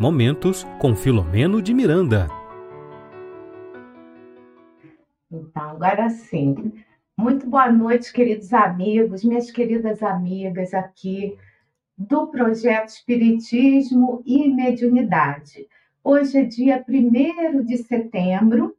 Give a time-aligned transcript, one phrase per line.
[0.00, 2.28] Momentos com Filomeno de Miranda.
[5.28, 6.72] Então, agora sim.
[7.16, 11.36] Muito boa noite, queridos amigos, minhas queridas amigas aqui
[11.96, 15.66] do projeto Espiritismo e Mediunidade.
[16.04, 18.76] Hoje é dia 1 de setembro,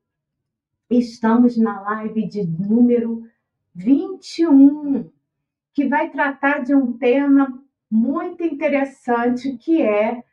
[0.89, 3.27] estamos na live de número
[3.75, 5.09] 21,
[5.73, 7.61] que vai tratar de um tema
[7.91, 10.23] muito interessante que é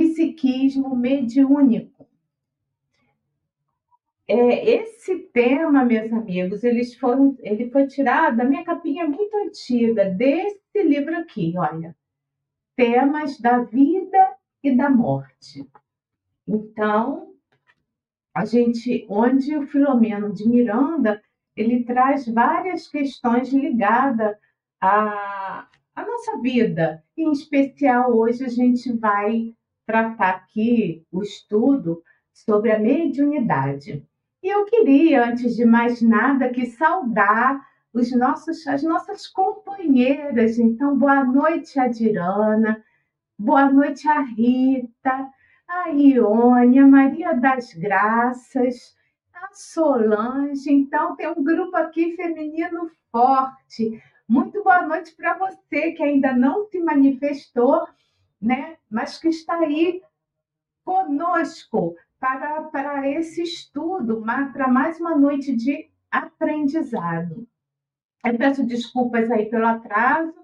[0.00, 2.08] psiquismo mediúnico.
[4.26, 10.08] É, esse tema, meus amigos, eles foram, ele foi tirado da minha capinha muito antiga,
[10.08, 11.94] desse livro aqui, olha.
[12.76, 15.68] Temas da vida e da morte.
[16.46, 17.34] Então,
[18.34, 21.20] a gente, onde o Filomeno de Miranda,
[21.56, 24.36] ele traz várias questões ligadas
[24.80, 27.04] à, à nossa vida.
[27.16, 29.54] Em especial, hoje a gente vai
[29.86, 32.02] tratar aqui o estudo
[32.32, 34.06] sobre a mediunidade.
[34.42, 37.60] E eu queria, antes de mais nada, que saudar
[37.92, 40.58] os nossos, as nossas companheiras.
[40.58, 42.82] Então, boa noite, Adirana,
[43.38, 45.28] boa noite, a Rita,
[45.68, 48.96] a Ione, a Maria das Graças,
[49.34, 50.70] a Solange.
[50.72, 54.00] Então, tem um grupo aqui feminino forte.
[54.28, 57.86] Muito boa noite para você que ainda não se manifestou
[58.40, 58.76] né?
[58.90, 60.02] mas que está aí
[60.84, 67.46] conosco para, para esse estudo, para mais uma noite de aprendizado.
[68.24, 70.34] Eu peço desculpas aí pelo atraso,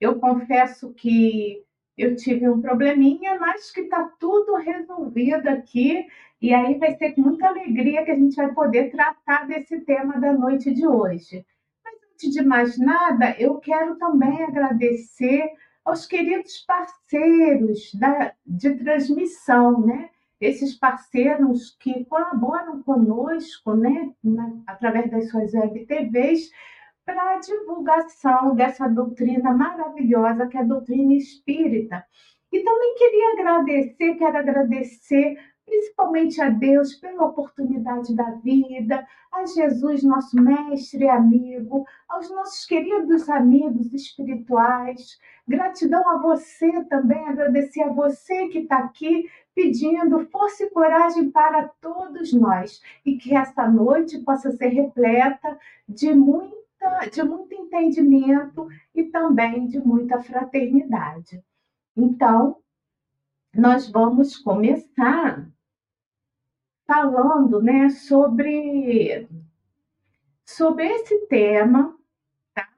[0.00, 1.64] eu confesso que
[1.96, 6.06] eu tive um probleminha, mas que está tudo resolvido aqui,
[6.40, 10.20] e aí vai ser com muita alegria que a gente vai poder tratar desse tema
[10.20, 11.44] da noite de hoje.
[11.82, 15.50] Mas antes de mais nada, eu quero também agradecer
[15.86, 20.10] aos queridos parceiros da, de transmissão, né?
[20.40, 24.12] Esses parceiros que colaboram conosco, né?
[24.22, 26.50] Na, através das suas web TVs,
[27.04, 32.04] para a divulgação dessa doutrina maravilhosa que é a doutrina espírita.
[32.52, 40.02] E também queria agradecer, quero agradecer principalmente a Deus pela oportunidade da vida, a Jesus,
[40.04, 45.18] nosso mestre e amigo, aos nossos queridos amigos espirituais.
[45.46, 51.68] Gratidão a você também, agradecer a você que está aqui pedindo força e coragem para
[51.80, 59.04] todos nós e que esta noite possa ser repleta de muita, de muito entendimento e
[59.04, 61.42] também de muita fraternidade.
[61.96, 62.58] Então,
[63.54, 65.48] nós vamos começar
[66.86, 69.28] falando né, sobre,
[70.44, 71.96] sobre esse tema
[72.54, 72.68] tá?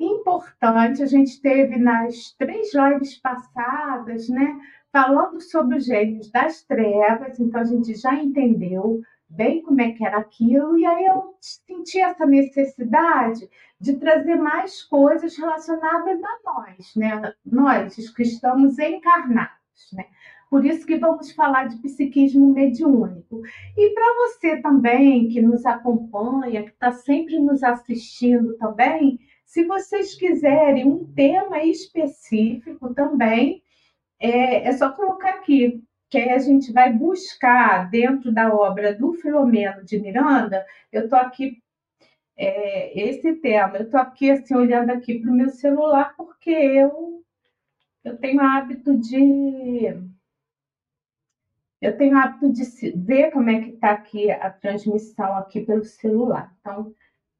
[0.00, 1.02] importante.
[1.02, 4.58] A gente teve nas três lives passadas, né,
[4.92, 10.04] falando sobre os gênios das trevas, então a gente já entendeu bem como é que
[10.04, 13.48] era aquilo, e aí eu senti essa necessidade
[13.80, 17.34] de trazer mais coisas relacionadas a nós, né?
[17.44, 20.06] Nós, os que estamos encarnados, né?
[20.54, 23.42] Por isso que vamos falar de psiquismo mediúnico.
[23.76, 30.14] E para você também que nos acompanha, que está sempre nos assistindo também, se vocês
[30.14, 33.64] quiserem um tema específico também,
[34.20, 39.12] é, é só colocar aqui, que aí a gente vai buscar dentro da obra do
[39.14, 40.64] Filomeno de Miranda.
[40.92, 41.60] Eu estou aqui
[42.36, 43.78] é, esse tema.
[43.78, 47.24] Eu estou aqui assim olhando aqui para o meu celular porque eu
[48.04, 50.13] eu tenho hábito de
[51.84, 52.64] eu tenho o hábito de
[52.96, 56.54] ver como é que está aqui a transmissão aqui pelo celular.
[56.60, 56.94] Então,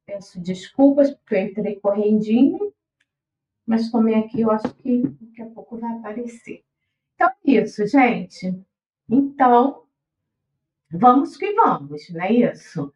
[0.05, 2.73] peço desculpas porque eu entrei correndinho,
[3.67, 6.63] mas também aqui eu acho que daqui a pouco vai aparecer.
[7.15, 8.55] Então, é isso, gente.
[9.09, 9.85] Então,
[10.91, 12.93] vamos que vamos, não é isso?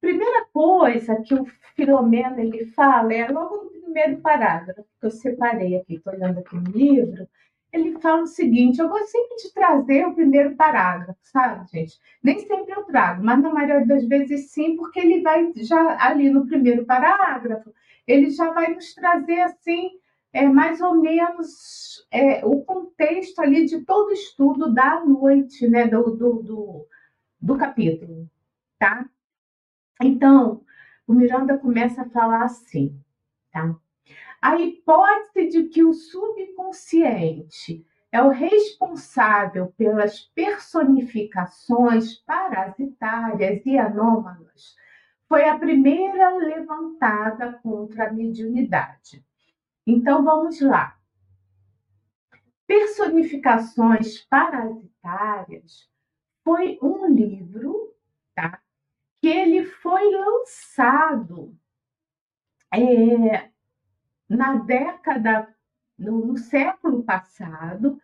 [0.00, 5.76] Primeira coisa que o Filomeno ele fala é logo no primeiro parágrafo que eu separei
[5.76, 7.28] aqui, estou olhando aqui no livro,
[7.72, 11.98] ele fala o seguinte: eu gosto sempre de trazer o primeiro parágrafo, sabe, gente?
[12.22, 16.30] Nem sempre eu trago, mas na maioria das vezes sim, porque ele vai já ali
[16.30, 17.72] no primeiro parágrafo,
[18.06, 19.90] ele já vai nos trazer assim,
[20.32, 25.86] é, mais ou menos é, o contexto ali de todo o estudo da noite, né,
[25.86, 26.86] do, do, do,
[27.40, 28.28] do capítulo,
[28.78, 29.08] tá?
[30.02, 30.62] Então,
[31.06, 32.98] o Miranda começa a falar assim,
[33.52, 33.76] tá?
[34.40, 44.76] A hipótese de que o subconsciente é o responsável pelas personificações parasitárias e anômalas
[45.28, 49.24] foi a primeira levantada contra a mediunidade.
[49.86, 50.98] Então vamos lá.
[52.66, 55.88] Personificações Parasitárias
[56.44, 57.94] foi um livro
[58.34, 58.60] tá,
[59.20, 61.54] que ele foi lançado
[62.72, 63.50] é,
[64.28, 65.48] na década,
[65.98, 67.98] no, no século passado,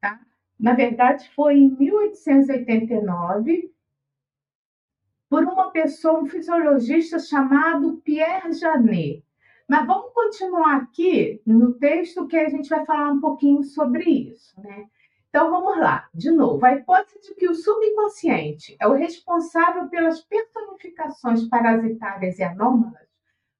[0.00, 0.20] tá?
[0.58, 3.72] na verdade foi em 1889,
[5.30, 9.22] por uma pessoa, um fisiologista chamado Pierre Janet.
[9.68, 14.58] Mas vamos continuar aqui no texto que a gente vai falar um pouquinho sobre isso,
[14.62, 14.88] né?
[15.28, 16.64] Então vamos lá, de novo.
[16.64, 23.07] A hipótese de que o subconsciente é o responsável pelas personificações parasitárias e anômalas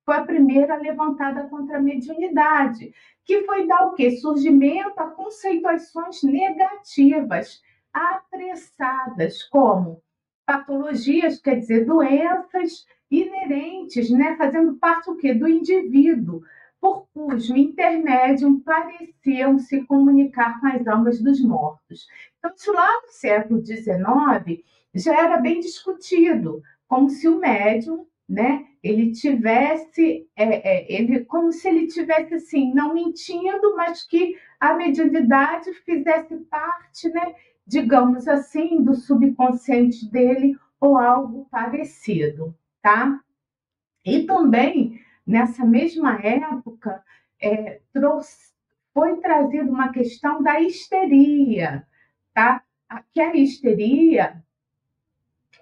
[0.09, 2.95] foi a primeira levantada contra a mediunidade,
[3.27, 4.13] que foi dar o quê?
[4.13, 7.61] Surgimento a conceituações negativas,
[7.93, 10.03] apressadas, como
[10.47, 15.35] patologias, quer dizer, doenças inerentes, né, fazendo parte o quê?
[15.35, 16.41] do indivíduo,
[16.81, 22.07] por cujo intermédio pareciam se comunicar com as almas dos mortos.
[22.39, 24.65] Então, isso lá no século XIX
[24.95, 31.51] já era bem discutido, como se o médium, né, ele tivesse, é, é, ele, como
[31.51, 37.35] se ele tivesse assim, não mentindo, mas que a mediunidade fizesse parte, né,
[37.67, 43.19] digamos assim, do subconsciente dele ou algo parecido, tá?
[44.05, 47.03] E também, nessa mesma época,
[47.41, 48.53] é, trouxe,
[48.95, 51.87] foi trazida uma questão da histeria,
[52.33, 52.63] tá?
[53.13, 54.43] Que a histeria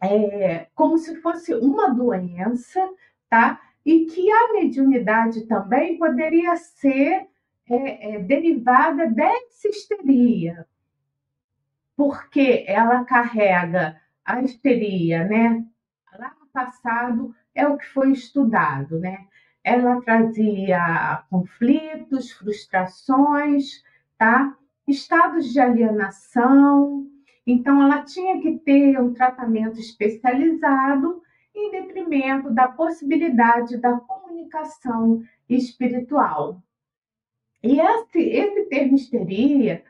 [0.02, 2.88] é como se fosse uma doença,
[3.28, 3.60] tá?
[3.84, 7.28] E que a mediunidade também poderia ser
[7.68, 10.66] é, é, derivada dessa histeria,
[11.96, 15.64] porque ela carrega a histeria, né?
[16.18, 19.26] Lá no passado é o que foi estudado, né?
[19.64, 23.82] Ela trazia conflitos, frustrações,
[24.16, 24.56] tá?
[24.86, 27.10] Estados de alienação.
[27.46, 31.22] Então, ela tinha que ter um tratamento especializado
[31.54, 36.60] em detrimento da possibilidade da comunicação espiritual.
[37.62, 39.84] E esse, esse termo histeria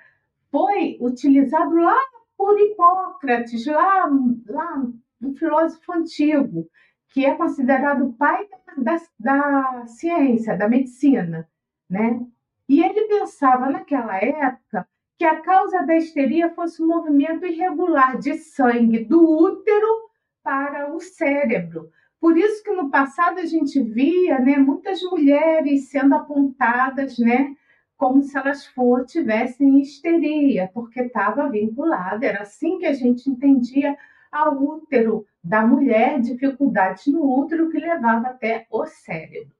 [0.50, 1.99] foi utilizado lá
[2.37, 4.06] por Hipócrates, lá,
[4.49, 4.87] lá
[5.23, 6.69] um filósofo antigo,
[7.09, 11.49] que é considerado o pai da, da ciência, da medicina,
[11.88, 12.20] né?
[12.69, 14.87] E ele pensava naquela época
[15.18, 20.10] que a causa da histeria fosse um movimento irregular de sangue do útero
[20.42, 21.90] para o cérebro.
[22.20, 27.54] Por isso que no passado a gente via, né, muitas mulheres sendo apontadas, né,
[27.96, 33.96] como se elas for, tivessem histeria, porque estava vinculada, era assim que a gente entendia
[34.30, 39.54] ao útero da mulher, dificuldades no útero que levava até o cérebro.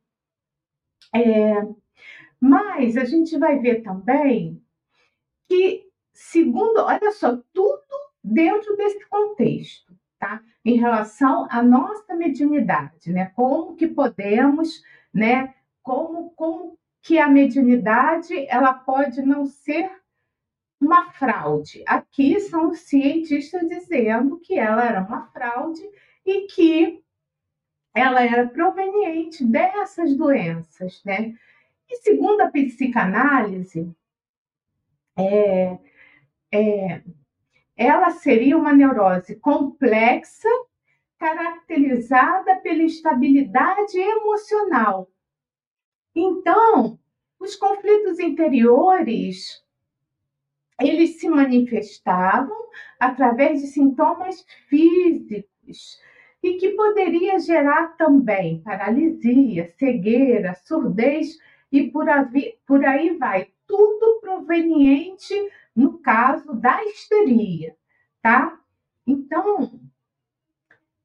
[1.15, 1.67] É,
[2.39, 4.63] mas a gente vai ver também
[5.49, 7.83] que, segundo, olha só, tudo
[8.23, 10.43] dentro desse contexto, tá?
[10.65, 13.27] Em relação à nossa mediunidade, né?
[13.35, 14.83] Como que podemos,
[15.13, 15.55] né?
[15.83, 19.91] Como, como que a mediunidade ela pode não ser
[20.81, 21.83] uma fraude.
[21.87, 25.83] Aqui são os cientistas dizendo que ela era uma fraude
[26.25, 27.03] e que
[27.95, 31.35] ela era proveniente dessas doenças, né?
[31.89, 33.95] E segundo a psicanálise,
[35.17, 35.79] é,
[36.53, 37.03] é,
[37.77, 40.49] ela seria uma neurose complexa,
[41.19, 45.11] caracterizada pela instabilidade emocional,
[46.17, 46.99] então,
[47.39, 49.63] os conflitos interiores
[50.81, 52.57] eles se manifestavam
[52.99, 56.01] através de sintomas físicos
[56.43, 61.39] e que poderia gerar também paralisia, cegueira, surdez
[61.71, 62.07] e por,
[62.67, 65.35] por aí vai, tudo proveniente
[65.75, 67.77] no caso da histeria,
[68.23, 68.59] tá?
[69.07, 69.81] Então,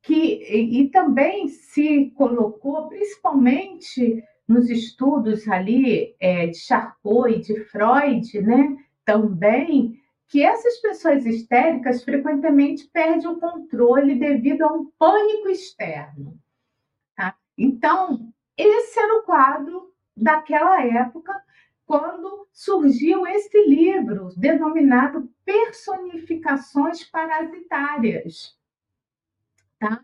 [0.01, 7.63] que e, e também se colocou principalmente nos estudos ali é, de Charcot e de
[7.65, 15.49] Freud, né, também, que essas pessoas histéricas frequentemente perdem o controle devido a um pânico
[15.49, 16.37] externo.
[17.15, 17.35] Tá?
[17.57, 21.33] Então, esse era o quadro daquela época,
[21.91, 28.57] quando surgiu esse livro denominado Personificações Parasitárias.
[29.77, 30.01] Tá?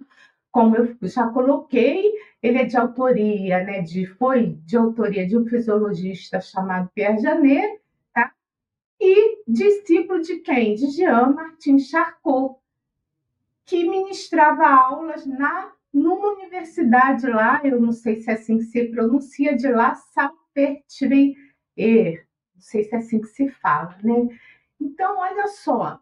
[0.52, 2.12] como eu já coloquei,
[2.44, 7.80] ele é de autoria, né, de, foi de autoria de um fisiologista chamado Pierre Janet,
[8.12, 8.34] tá?
[9.00, 10.74] e discípulo de quem?
[10.76, 12.60] De Jean Martin Charcot,
[13.66, 18.86] que ministrava aulas na numa universidade lá, eu não sei se é assim que se
[18.90, 19.96] pronuncia, de La
[21.78, 24.28] Salpêtrière, Não sei se é assim que se fala, né?
[24.82, 26.00] Então, olha só,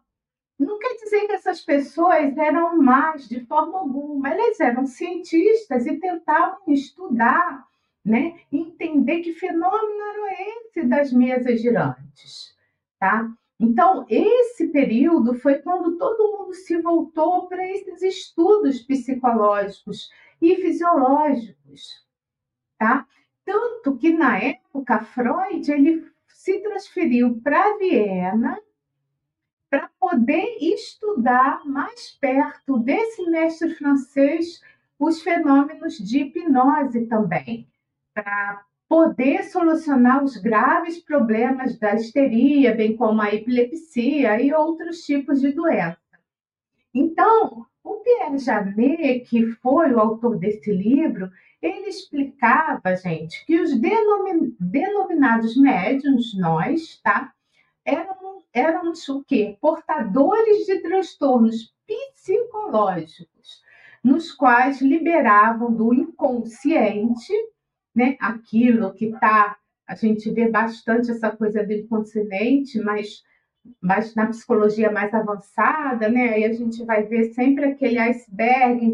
[0.58, 5.98] não quer dizer que essas pessoas eram más de forma alguma, elas eram cientistas e
[5.98, 7.66] tentavam estudar,
[8.04, 12.56] né, entender que fenômeno era esse das mesas girantes,
[12.98, 13.30] tá?
[13.58, 22.06] Então, esse período foi quando todo mundo se voltou para esses estudos psicológicos e fisiológicos,
[22.78, 23.06] tá?
[23.46, 28.58] Tanto que na época Freud ele se transferiu para Viena
[29.70, 34.60] para poder estudar mais perto desse mestre francês
[34.98, 37.68] os fenômenos de hipnose também,
[38.12, 45.40] para poder solucionar os graves problemas da histeria, bem como a epilepsia e outros tipos
[45.40, 45.98] de doença.
[46.94, 53.72] Então, o Pierre Janet, que foi o autor desse livro, ele explicava, gente, que os
[54.60, 57.32] denominados médiums, nós, tá?
[57.84, 59.56] Éramos, éramos o quê?
[59.60, 63.62] Portadores de transtornos psicológicos,
[64.02, 67.32] nos quais liberavam do inconsciente
[67.94, 69.56] né, aquilo que está.
[69.86, 73.22] A gente vê bastante essa coisa do inconsciente, mas,
[73.80, 78.84] mas na psicologia mais avançada, né, aí a gente vai ver sempre aquele iceberg,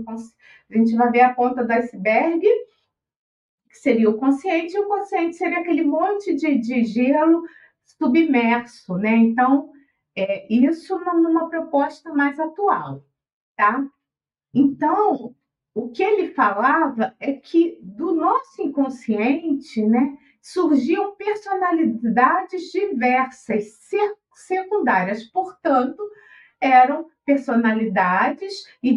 [0.72, 2.40] a gente vai ver a ponta do iceberg,
[3.68, 7.42] que seria o consciente, e o consciente seria aquele monte de, de gelo
[7.84, 9.16] submerso, né?
[9.16, 9.70] Então,
[10.16, 13.04] é, isso numa proposta mais atual,
[13.56, 13.84] tá?
[14.54, 15.34] Então,
[15.74, 23.78] o que ele falava é que do nosso inconsciente, né, surgiam personalidades diversas,
[24.34, 26.02] secundárias, portanto,
[26.60, 28.94] eram personalidades e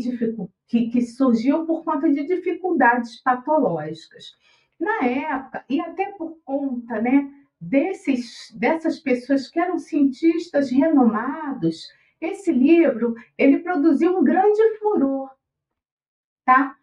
[0.67, 4.36] que, que surgiam por conta de dificuldades patológicas.
[4.79, 11.88] Na época, e até por conta né, desses, dessas pessoas que eram cientistas renomados,
[12.19, 15.36] esse livro ele produziu um grande furor
[16.45, 16.77] tá?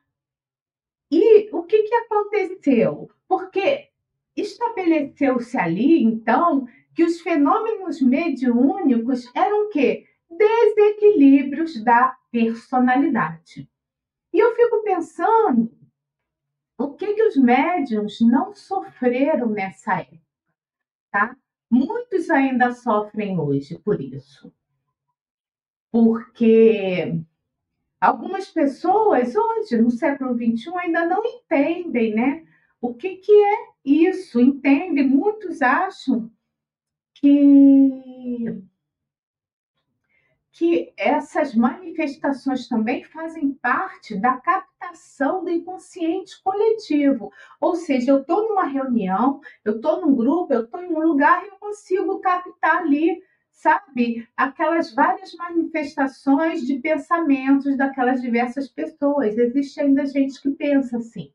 [1.10, 3.10] E o que, que aconteceu?
[3.28, 3.88] Porque
[4.36, 10.06] estabeleceu-se ali, então, que os fenômenos mediúnicos eram o quê?
[10.28, 13.68] Desequilíbrios da personalidade.
[14.32, 15.70] E eu fico pensando
[16.78, 20.20] o que, que os médiums não sofreram nessa época,
[21.10, 21.36] tá?
[21.70, 24.52] Muitos ainda sofrem hoje por isso.
[25.90, 27.22] Porque
[28.02, 32.44] Algumas pessoas hoje, no século XXI, ainda não entendem né,
[32.80, 34.40] o que, que é isso.
[34.40, 36.28] Entendem, muitos acham
[37.14, 38.60] que,
[40.52, 47.32] que essas manifestações também fazem parte da captação do inconsciente coletivo.
[47.60, 51.42] Ou seja, eu estou numa reunião, eu estou num grupo, eu estou em um lugar
[51.42, 59.38] e eu consigo captar ali sabe, aquelas várias manifestações de pensamentos daquelas diversas pessoas.
[59.38, 61.32] Existe ainda gente que pensa assim,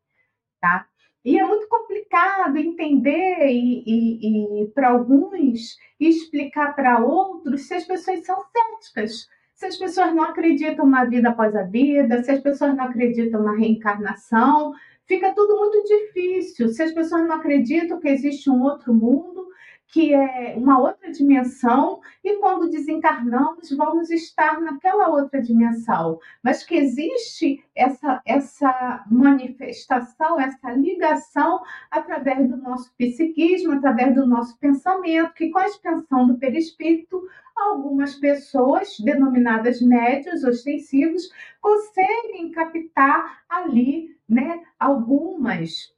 [0.59, 0.85] tá?
[1.27, 7.83] E é muito complicado entender e, e, e para alguns explicar para outros se as
[7.83, 12.39] pessoas são céticas, se as pessoas não acreditam na vida após a vida, se as
[12.39, 14.71] pessoas não acreditam na reencarnação,
[15.05, 16.69] fica tudo muito difícil.
[16.69, 19.49] Se as pessoas não acreditam que existe um outro mundo,
[19.87, 26.19] que é uma outra dimensão, e quando desencarnamos, vamos estar naquela outra dimensão.
[26.43, 34.57] Mas que existe essa, essa manifestação, essa ligação através do nosso psiquismo, através do nosso
[34.59, 37.21] pensamento, que com a expansão do perispírito,
[37.55, 41.29] algumas pessoas, denominadas médios ostensivos,
[41.61, 45.95] conseguem captar ali né, algumas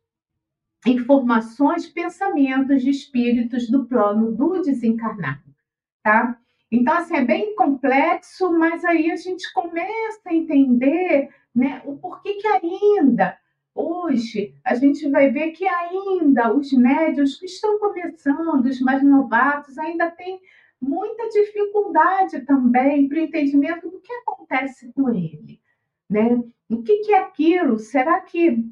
[0.85, 5.43] informações, pensamentos de espíritos do plano do desencarnado,
[6.03, 6.37] tá?
[6.71, 12.35] Então, assim, é bem complexo, mas aí a gente começa a entender né, o porquê
[12.35, 13.37] que ainda
[13.73, 19.77] hoje a gente vai ver que ainda os médios que estão começando, os mais novatos,
[19.77, 20.39] ainda têm
[20.81, 25.59] muita dificuldade também para o entendimento do que acontece com ele.
[26.09, 26.41] Né?
[26.69, 27.79] O que, que é aquilo?
[27.79, 28.63] Será que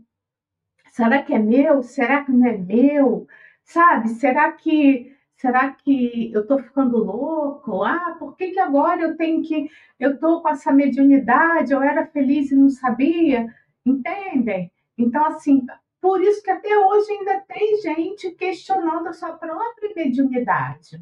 [0.98, 1.84] Será que é meu?
[1.84, 3.28] Será que não é meu?
[3.64, 4.10] Sabe?
[4.10, 7.84] Será que será que eu estou ficando louco?
[7.84, 11.72] Ah, por que, que agora eu tenho que eu estou com essa mediunidade?
[11.72, 13.54] Eu era feliz e não sabia?
[13.86, 14.72] Entendem?
[14.98, 15.68] Então assim,
[16.02, 21.00] por isso que até hoje ainda tem gente questionando a sua própria mediunidade.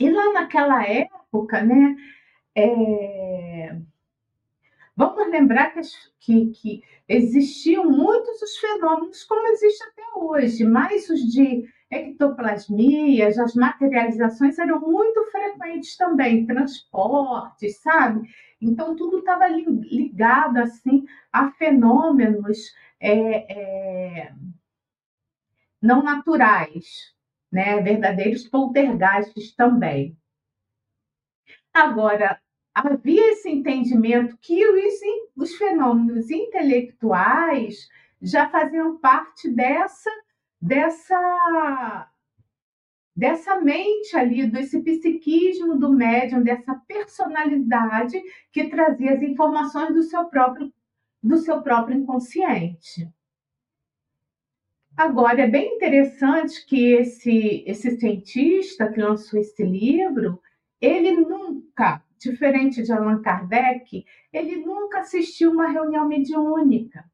[0.00, 1.96] E lá naquela época, né?
[2.56, 3.76] É
[5.00, 5.80] Vamos lembrar que,
[6.20, 13.54] que, que existiam muitos os fenômenos como existe até hoje, mas os de ectoplasmias, as
[13.54, 18.28] materializações eram muito frequentes também, transportes, sabe?
[18.60, 22.58] Então tudo estava ligado assim a fenômenos
[23.00, 24.34] é, é,
[25.80, 27.14] não naturais,
[27.50, 27.80] né?
[27.80, 30.14] verdadeiros poltergeists também.
[31.72, 32.38] Agora,
[32.74, 35.00] havia esse entendimento que os,
[35.36, 37.88] os fenômenos intelectuais
[38.20, 40.10] já faziam parte dessa
[40.60, 42.10] dessa
[43.16, 48.20] dessa mente ali, desse psiquismo do médium, dessa personalidade
[48.52, 50.72] que trazia as informações do seu próprio
[51.22, 53.08] do seu próprio inconsciente.
[54.96, 60.40] Agora, é bem interessante que esse, esse cientista que lançou esse livro,
[60.80, 67.04] ele nunca, diferente de Allan Kardec, ele nunca assistiu uma reunião mediúnica.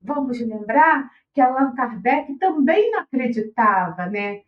[0.00, 4.40] Vamos lembrar que Allan Kardec também não acreditava né,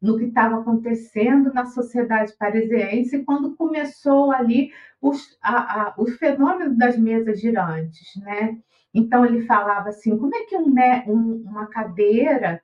[0.00, 6.76] no que estava acontecendo na sociedade parisiense quando começou ali os, a, a, o fenômeno
[6.76, 8.16] das mesas girantes.
[8.16, 8.58] Né?
[8.92, 10.74] Então ele falava assim, como é que um,
[11.06, 12.60] um, uma cadeira,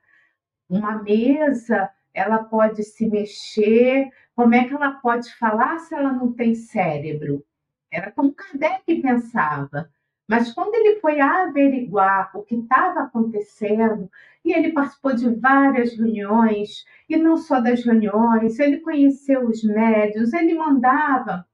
[0.69, 6.31] uma mesa, ela pode se mexer, como é que ela pode falar se ela não
[6.31, 7.43] tem cérebro?
[7.91, 9.89] Era como Kardec pensava.
[10.27, 14.11] Mas quando ele foi averiguar o que estava acontecendo,
[14.45, 20.31] e ele participou de várias reuniões, e não só das reuniões, ele conheceu os médios,
[20.33, 21.47] ele mandava,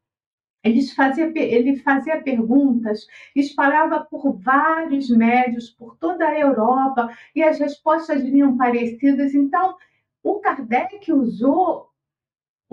[0.94, 8.22] fazia, ele fazia perguntas, espalhava por vários médios, por toda a Europa, e as respostas
[8.24, 9.34] vinham parecidas.
[9.34, 9.78] Então,
[10.22, 11.93] o Kardec usou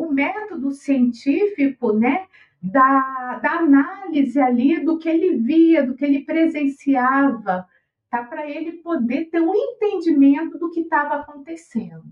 [0.00, 2.26] o método científico, né,
[2.62, 7.66] da, da análise ali do que ele via, do que ele presenciava,
[8.11, 8.25] tá?
[8.25, 12.04] para ele poder ter um entendimento do que estava acontecendo.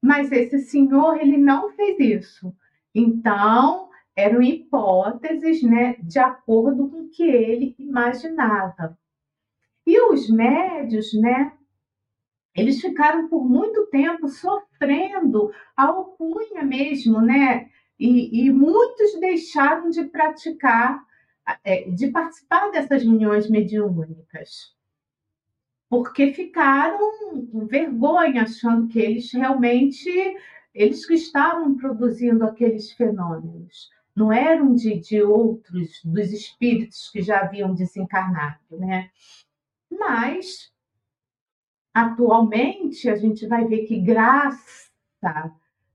[0.00, 2.54] Mas esse senhor, ele não fez isso.
[2.94, 8.98] Então, eram hipóteses né, de acordo com o que ele imaginava.
[9.86, 11.52] E os médios, né,
[12.54, 20.04] eles ficaram por muito tempo sofrendo a alcunha mesmo, né, e, e muitos deixaram de
[20.04, 21.04] praticar,
[21.62, 24.74] é, de participar dessas reuniões mediúnicas,
[25.88, 30.08] porque ficaram com vergonha, achando que eles realmente,
[30.72, 37.40] eles que estavam produzindo aqueles fenômenos, não eram de, de outros, dos espíritos que já
[37.40, 39.10] haviam desencarnado, né?
[39.90, 40.72] Mas,
[41.92, 44.90] atualmente, a gente vai ver que graças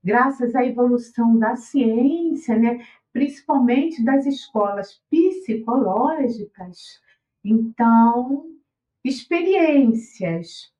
[0.04, 7.00] graças à evolução da ciência, né, principalmente das escolas psicológicas,
[7.42, 8.46] então,
[9.02, 10.72] experiências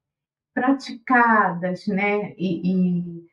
[0.55, 3.26] praticadas, né, e, e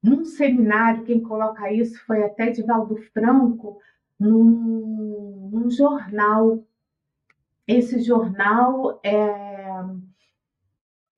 [0.00, 3.80] num seminário, quem coloca isso foi até Divaldo Franco,
[4.18, 6.64] num, num jornal.
[7.66, 9.45] Esse jornal é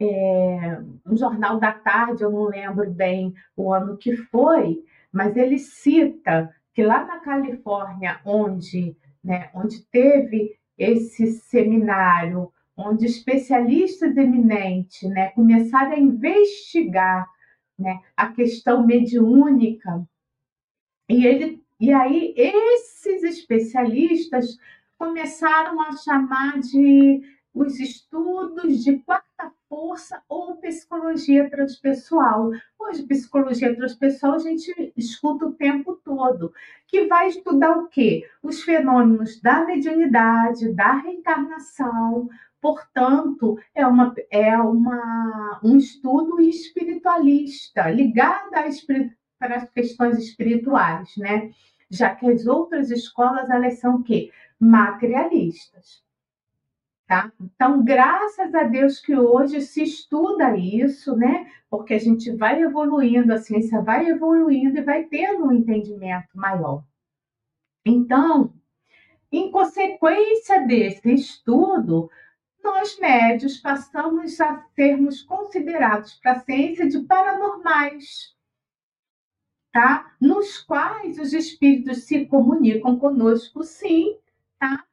[0.01, 5.59] é, um jornal da tarde, eu não lembro bem o ano que foi, mas ele
[5.59, 15.31] cita que lá na Califórnia, onde, né, onde teve esse seminário, onde especialistas eminentes né,
[15.31, 17.29] começaram a investigar
[17.77, 20.07] né, a questão mediúnica,
[21.09, 24.57] e, ele, e aí esses especialistas
[24.97, 27.23] começaram a chamar de
[27.55, 32.51] os estudos de quarta força ou psicologia transpessoal.
[32.79, 36.53] Hoje, psicologia transpessoal a gente escuta o tempo todo,
[36.87, 38.29] que vai estudar o quê?
[38.43, 42.29] Os fenômenos da mediunidade, da reencarnação,
[42.61, 48.51] portanto, é, uma, é uma, um estudo espiritualista, ligado
[49.39, 51.51] para as questões espirituais, né?
[51.91, 54.31] Já que as outras escolas, elas são o quê?
[54.61, 56.03] Materialistas.
[57.09, 57.33] Tá?
[57.41, 61.51] Então, graças a Deus que hoje se estuda isso, né?
[61.71, 66.85] Porque a gente vai evoluindo, a ciência vai evoluindo e vai tendo um entendimento maior.
[67.83, 68.53] Então,
[69.33, 72.11] em consequência desse estudo,
[72.63, 78.37] nós médios passamos a sermos considerados para a ciência de paranormais,
[79.73, 80.15] tá?
[80.21, 84.19] Nos quais os espíritos se comunicam conosco, sim,
[84.59, 84.85] tá?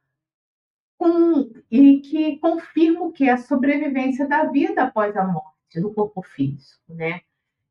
[0.97, 6.21] Com, e que confirma que é a sobrevivência da vida após a morte do corpo
[6.21, 7.21] físico, né?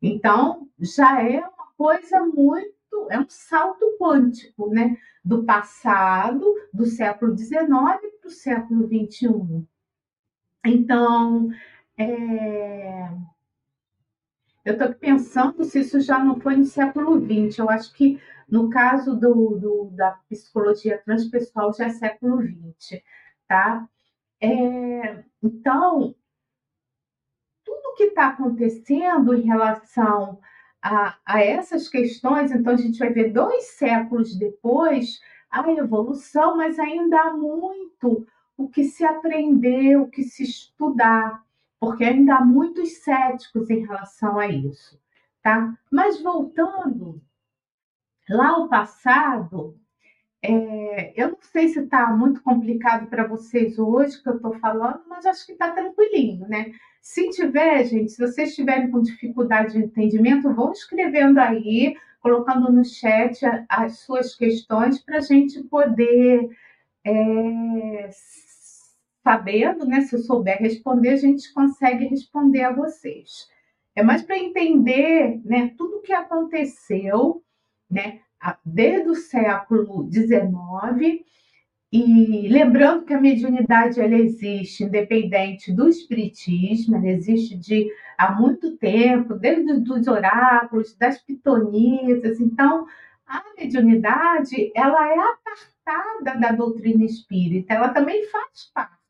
[0.01, 2.75] Então, já é uma coisa muito,
[3.11, 4.97] é um salto quântico, né?
[5.25, 9.67] Do passado, do século XIX para o século XXI.
[10.67, 11.51] Então,
[11.97, 13.09] é,
[14.65, 17.59] Eu estou pensando se isso já não foi no século XX.
[17.59, 23.03] Eu acho que no caso do, do da psicologia transpessoal já é século XX,
[23.47, 23.89] tá?
[24.41, 26.15] É, então,
[27.65, 30.41] tudo que está acontecendo em relação
[30.83, 36.79] a, a essas questões, então a gente vai ver dois séculos depois a evolução, mas
[36.79, 41.44] ainda há muito o que se aprender, o que se estudar,
[41.85, 44.99] porque ainda há muitos céticos em relação a isso,
[45.43, 45.77] tá?
[45.93, 47.21] Mas voltando
[48.29, 49.79] lá ao passado,
[50.43, 55.03] é, eu não sei se está muito complicado para vocês hoje que eu estou falando,
[55.07, 56.73] mas acho que está tranquilinho, né?
[57.03, 62.83] Se tiver, gente, se vocês estiverem com dificuldade de entendimento, vão escrevendo aí, colocando no
[62.83, 66.49] chat as suas questões para a gente poder,
[67.05, 68.09] é,
[69.25, 70.03] sabendo, né?
[70.03, 73.49] Se eu souber responder, a gente consegue responder a vocês.
[73.97, 75.73] É mais para entender, né?
[75.77, 77.43] Tudo o que aconteceu,
[77.91, 78.21] né?
[78.65, 81.25] Desde o século XIX
[81.97, 88.77] e lembrando que a mediunidade ela existe independente do espiritismo, ela existe de há muito
[88.77, 92.41] tempo, desde os oráculos, das pitonisas.
[92.41, 92.85] Então,
[93.25, 99.04] a mediunidade ela é apartada da doutrina espírita, ela também faz parte,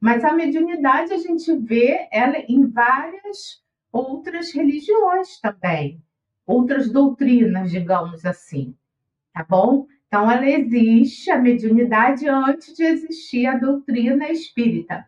[0.00, 6.02] mas a mediunidade a gente vê ela em várias outras religiões também,
[6.46, 8.74] outras doutrinas, digamos assim,
[9.32, 9.86] tá bom?
[10.06, 15.06] Então, ela existe, a mediunidade, antes de existir a doutrina espírita,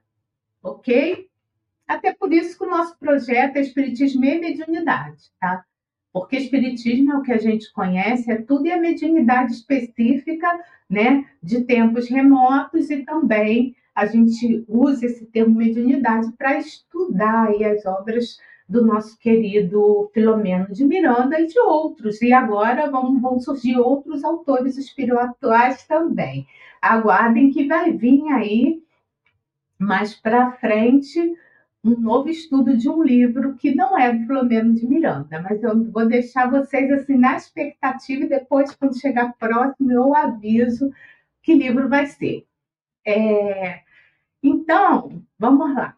[0.62, 1.28] ok?
[1.88, 5.64] Até por isso que o nosso projeto é Espiritismo e Mediunidade, tá?
[6.12, 10.48] Porque Espiritismo é o que a gente conhece, é tudo e a mediunidade específica,
[10.88, 17.84] né, de tempos remotos e também a gente usa esse termo mediunidade para estudar as
[17.84, 22.22] obras do nosso querido Filomeno de Miranda e de outros.
[22.22, 26.46] E agora vão, vão surgir outros autores espirituais também.
[26.80, 28.82] Aguardem que vai vir aí
[29.78, 31.36] mais para frente
[31.84, 35.90] um novo estudo de um livro que não é do Filomeno de Miranda, mas eu
[35.90, 40.90] vou deixar vocês assim na expectativa e depois, quando chegar próximo, eu aviso
[41.42, 42.46] que livro vai ser.
[43.04, 43.82] É...
[44.42, 45.96] Então, vamos lá.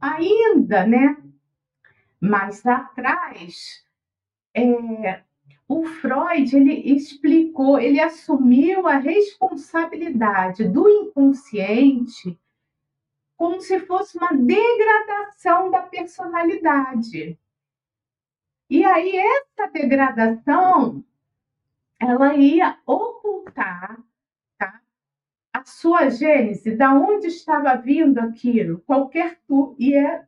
[0.00, 1.16] Ainda, né,
[2.20, 3.86] mais atrás,
[4.54, 5.22] é,
[5.68, 12.38] o Freud ele explicou, ele assumiu a responsabilidade do inconsciente
[13.36, 17.36] como se fosse uma degradação da personalidade.
[18.70, 21.04] E aí essa degradação
[21.98, 24.00] ela ia ocultar
[25.62, 30.24] a sua gênese, da onde estava vindo aquilo, qualquer tu e é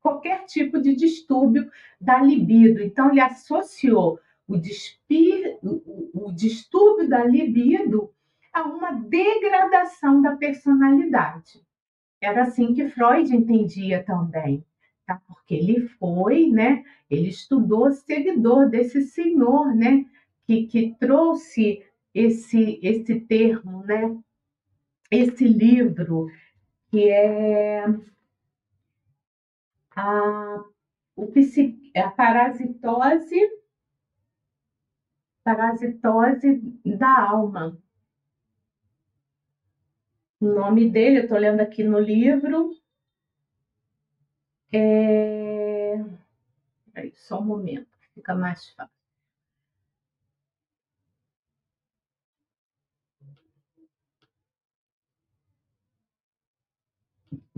[0.00, 1.70] qualquer tipo de distúrbio
[2.00, 2.82] da libido.
[2.82, 8.10] Então, ele associou o, despir, o, o distúrbio da libido
[8.52, 11.62] a uma degradação da personalidade.
[12.20, 14.64] Era assim que Freud entendia também,
[15.06, 15.20] tá?
[15.28, 16.82] porque ele foi, né?
[17.10, 20.06] ele estudou seguidor desse senhor né?
[20.46, 24.16] que, que trouxe esse, esse termo, né?
[25.10, 26.28] Esse livro,
[26.90, 27.84] que é
[29.96, 30.64] a,
[31.16, 31.32] o,
[31.96, 33.50] a parasitose,
[35.44, 37.76] parasitose da alma.
[40.40, 42.70] O nome dele, eu estou lendo aqui no livro,
[44.72, 45.96] é...
[46.94, 48.97] Aí, só um momento, fica mais fácil.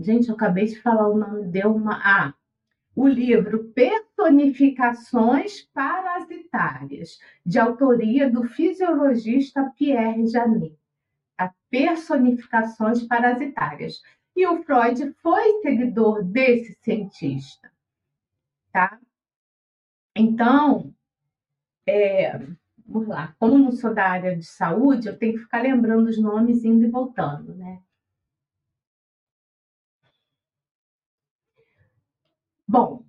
[0.01, 1.99] Gente, eu acabei de falar o nome, deu uma.
[2.03, 2.33] Ah,
[2.95, 10.75] o livro Personificações Parasitárias, de autoria do fisiologista Pierre Janet.
[11.37, 14.01] A Personificações Parasitárias.
[14.35, 17.71] E o Freud foi seguidor desse cientista.
[18.71, 18.99] Tá?
[20.15, 20.93] Então,
[21.87, 22.39] é,
[22.85, 26.17] vamos lá, como não sou da área de saúde, eu tenho que ficar lembrando os
[26.17, 27.81] nomes indo e voltando, né?
[32.71, 33.03] Bom,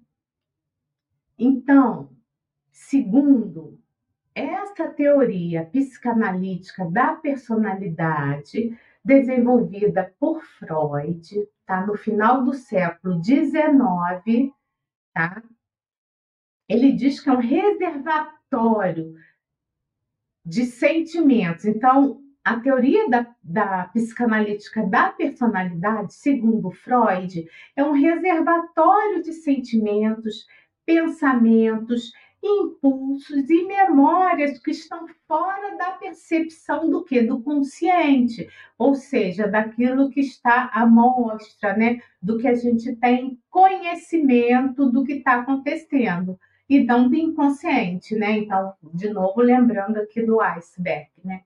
[1.38, 2.10] então,
[2.72, 3.78] segundo
[4.34, 11.86] essa teoria psicanalítica da personalidade, desenvolvida por Freud, tá?
[11.86, 14.52] No final do século XIX,
[15.14, 15.40] tá?
[16.68, 19.14] Ele diz que é um reservatório
[20.44, 21.66] de sentimentos.
[21.66, 30.46] Então, a teoria da, da psicanalítica da personalidade, segundo Freud, é um reservatório de sentimentos
[30.84, 39.46] pensamentos, impulsos e memórias que estão fora da percepção do que do consciente, ou seja,
[39.46, 45.34] daquilo que está à mostra, né, do que a gente tem conhecimento do que está
[45.34, 48.38] acontecendo e não do inconsciente, né?
[48.38, 51.42] Então, de novo lembrando aqui do iceberg, né?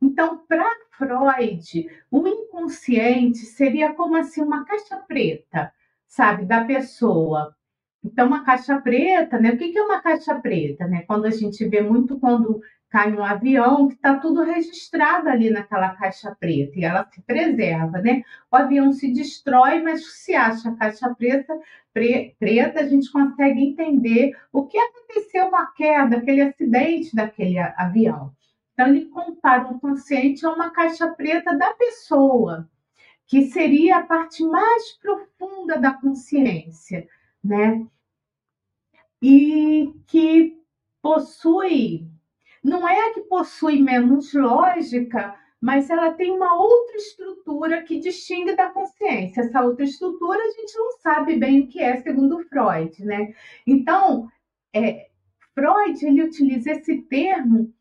[0.00, 5.72] Então, para Freud, o inconsciente seria como assim uma caixa preta,
[6.06, 7.56] sabe, da pessoa
[8.04, 9.50] então, uma caixa preta, né?
[9.50, 11.02] O que é uma caixa preta, né?
[11.06, 15.90] Quando a gente vê muito quando cai um avião, que está tudo registrado ali naquela
[15.94, 18.22] caixa preta e ela se preserva, né?
[18.50, 21.52] O avião se destrói, mas se acha a caixa preta,
[21.92, 27.58] pre, preta, a gente consegue entender o que aconteceu com a queda, aquele acidente daquele
[27.58, 28.32] avião.
[28.78, 32.70] Então, ele compara o consciente a uma caixa preta da pessoa,
[33.26, 37.08] que seria a parte mais profunda da consciência
[37.42, 37.84] né?
[39.20, 40.56] E que
[41.02, 42.06] possui,
[42.62, 48.70] não é que possui menos lógica, mas ela tem uma outra estrutura que distingue da
[48.70, 49.40] consciência.
[49.40, 53.34] Essa outra estrutura a gente não sabe bem o que é, segundo Freud, né?
[53.66, 54.30] Então,
[54.72, 55.08] é,
[55.52, 57.74] Freud ele utiliza esse termo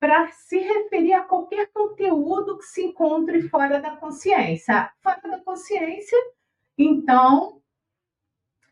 [0.00, 4.90] para se referir a qualquer conteúdo que se encontre fora da consciência.
[5.02, 6.16] Fora da consciência,
[6.76, 7.60] então,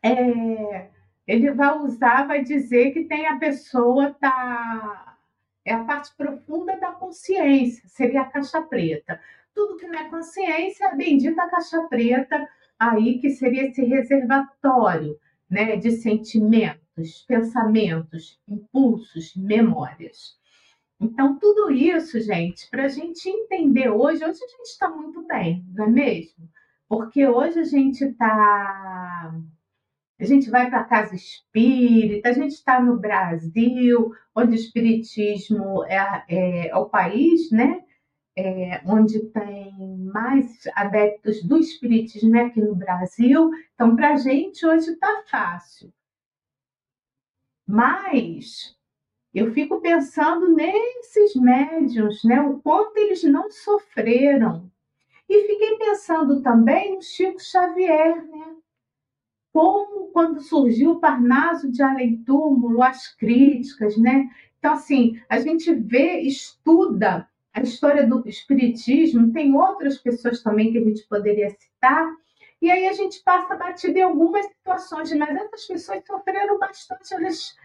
[0.01, 0.89] é,
[1.27, 5.17] ele vai usar, vai dizer que tem a pessoa tá
[5.65, 9.19] é a parte profunda da consciência, seria a caixa preta.
[9.53, 12.47] Tudo que não é consciência, a bendita caixa preta
[12.79, 20.39] aí que seria esse reservatório, né, de sentimentos, pensamentos, impulsos, memórias.
[20.99, 25.63] Então, tudo isso, gente, para a gente entender hoje, hoje a gente está muito bem,
[25.73, 26.49] não é mesmo?
[26.89, 29.33] Porque hoje a gente está
[30.19, 35.83] a gente vai para a casa espírita, a gente está no Brasil, onde o espiritismo
[35.85, 37.83] é, é, é o país, né?
[38.35, 43.51] É, onde tem mais adeptos do espiritismo é aqui no Brasil.
[43.73, 45.93] Então, para a gente hoje está fácil.
[47.67, 48.76] Mas
[49.37, 52.41] eu fico pensando nesses médiums, né?
[52.41, 54.71] O quanto eles não sofreram.
[55.29, 58.55] E fiquei pensando também no Chico Xavier, né?
[59.57, 64.29] como quando surgiu o Parnaso de Além Túmulo, as críticas, né?
[64.59, 70.77] Então, assim, a gente vê, estuda a história do Espiritismo, tem outras pessoas também que
[70.77, 72.07] a gente poderia citar,
[72.61, 77.55] e aí a gente passa batida em algumas situações, mas essas pessoas sofreram bastante, elas,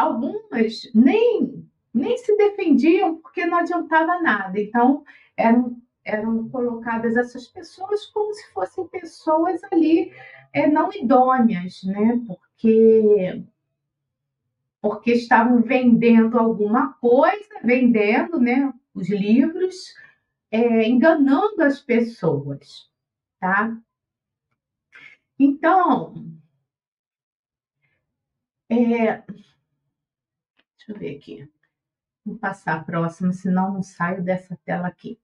[0.00, 4.60] algumas nem, nem se defendiam porque não adiantava nada.
[4.60, 5.04] Então,
[5.36, 10.12] eram, eram colocadas essas pessoas como se fossem pessoas ali
[10.52, 12.20] é, não idôneas, né?
[12.26, 13.44] Porque
[14.80, 18.72] porque estavam vendendo alguma coisa, vendendo, né?
[18.94, 19.94] Os livros,
[20.50, 22.90] é, enganando as pessoas,
[23.38, 23.76] tá?
[25.38, 26.14] Então,
[28.70, 29.22] é,
[30.90, 31.48] deixa eu ver aqui.
[32.24, 35.18] Vou passar a próxima, senão não saio dessa tela aqui.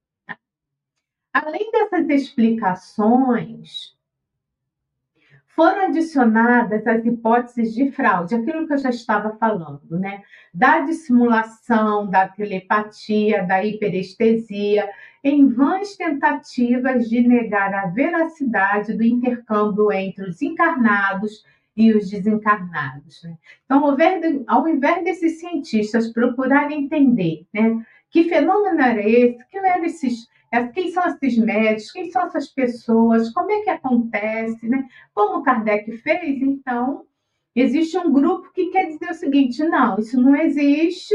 [1.32, 3.94] Além dessas explicações,
[5.48, 10.22] foram adicionadas as hipóteses de fraude, aquilo que eu já estava falando, né?
[10.52, 14.90] Da dissimulação, da telepatia, da hiperestesia,
[15.22, 21.44] em vãs tentativas de negar a veracidade do intercâmbio entre os encarnados
[21.76, 23.22] e os desencarnados.
[23.22, 23.36] Né?
[23.64, 23.84] Então,
[24.46, 30.64] ao invés desses cientistas procurarem entender né, que fenômeno era esse, que eram esses é,
[30.68, 34.86] quem são esses médicos, quem são essas pessoas, como é que acontece, né?
[35.12, 37.04] Como Kardec fez, então,
[37.54, 41.14] existe um grupo que quer dizer o seguinte: não, isso não existe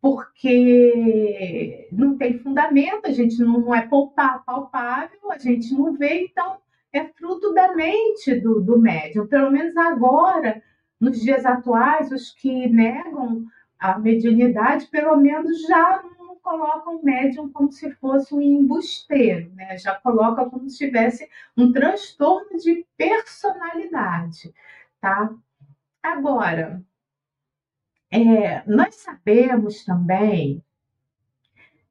[0.00, 6.58] porque não tem fundamento, a gente não, não é palpável, a gente não vê, então
[6.96, 9.26] é fruto da mente do, do médium.
[9.26, 10.62] Pelo menos agora,
[11.00, 13.46] nos dias atuais, os que negam
[13.78, 16.02] a mediunidade, pelo menos já
[16.42, 19.76] coloca o médium como se fosse um embusteiro, né?
[19.78, 24.54] já coloca como se tivesse um transtorno de personalidade.
[25.00, 25.34] Tá?
[26.00, 26.80] Agora,
[28.12, 30.62] é, nós sabemos também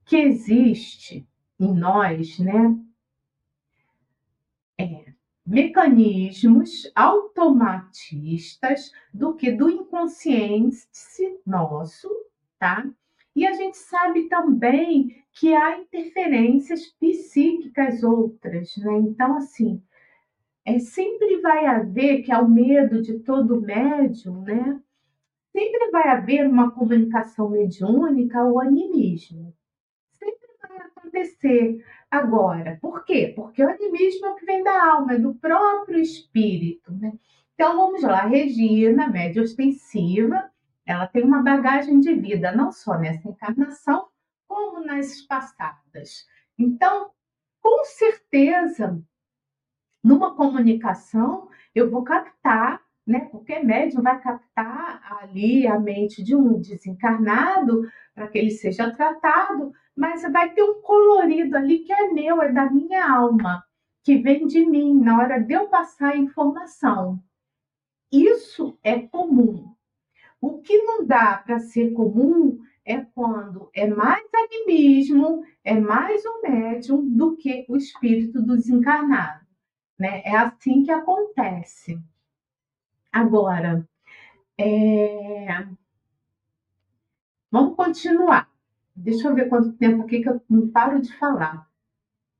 [0.06, 1.28] que existe
[1.60, 2.78] em nós, né,
[4.80, 5.14] é,
[5.46, 10.78] mecanismos automatistas do que do inconsciente
[11.46, 12.10] nosso,
[12.58, 12.90] tá?
[13.36, 18.98] E a gente sabe também que há interferências psíquicas outras, né?
[19.00, 19.84] Então, assim,
[20.66, 24.82] é, sempre vai haver, que é o medo de todo médium, né?
[25.52, 29.54] Sempre vai haver uma comunicação mediúnica o animismo.
[31.16, 31.86] Acontecer.
[32.12, 33.32] Agora, por quê?
[33.36, 37.14] Porque o animismo é o que vem da alma, é do próprio espírito, né?
[37.54, 40.52] Então vamos lá, Regina, média ostensiva,
[40.86, 44.08] ela tem uma bagagem de vida, não só nessa encarnação,
[44.46, 46.28] como nas passadas.
[46.58, 47.12] Então,
[47.62, 49.02] com certeza,
[50.04, 53.28] numa comunicação, eu vou captar, né?
[53.32, 59.72] Porque médium vai captar ali a mente de um desencarnado para que ele seja tratado,
[59.96, 63.64] mas vai ter um colorido ali que é meu, é da minha alma,
[64.04, 67.22] que vem de mim na hora de eu passar a informação.
[68.12, 69.74] Isso é comum.
[70.42, 76.42] O que não dá para ser comum é quando é mais animismo, é mais o
[76.44, 79.46] médium do que o espírito do desencarnado.
[79.98, 80.22] Né?
[80.24, 82.00] É assim que acontece.
[83.16, 83.88] Agora,
[84.60, 85.66] é...
[87.50, 88.52] vamos continuar.
[88.94, 91.66] Deixa eu ver quanto tempo aqui que eu não paro de falar.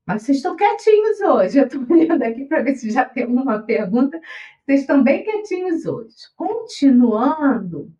[0.04, 1.56] Mas vocês estão quietinhos hoje.
[1.58, 4.20] Eu estou olhando aqui para ver se já tem alguma pergunta.
[4.66, 6.14] Vocês estão bem quietinhos hoje.
[6.36, 7.90] Continuando,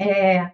[0.00, 0.50] é,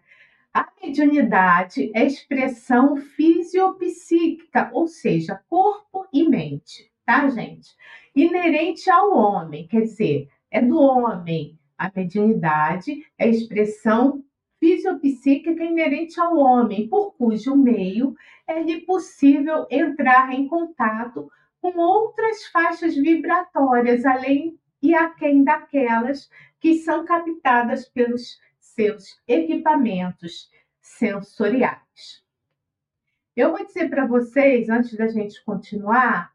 [0.53, 7.75] a mediunidade é expressão fisiopsíquica, ou seja, corpo e mente tá, gente?
[8.15, 11.59] Inerente ao homem, quer dizer, é do homem.
[11.77, 14.25] A mediunidade é a expressão
[14.59, 18.15] fisiopsíquica inerente ao homem, por cujo meio
[18.47, 21.31] é-lhe possível entrar em contato
[21.61, 26.31] com outras faixas vibratórias, além e aquém daquelas
[26.61, 32.25] que são captadas pelos seus equipamentos sensoriais.
[33.37, 36.33] Eu vou dizer para vocês, antes da gente continuar,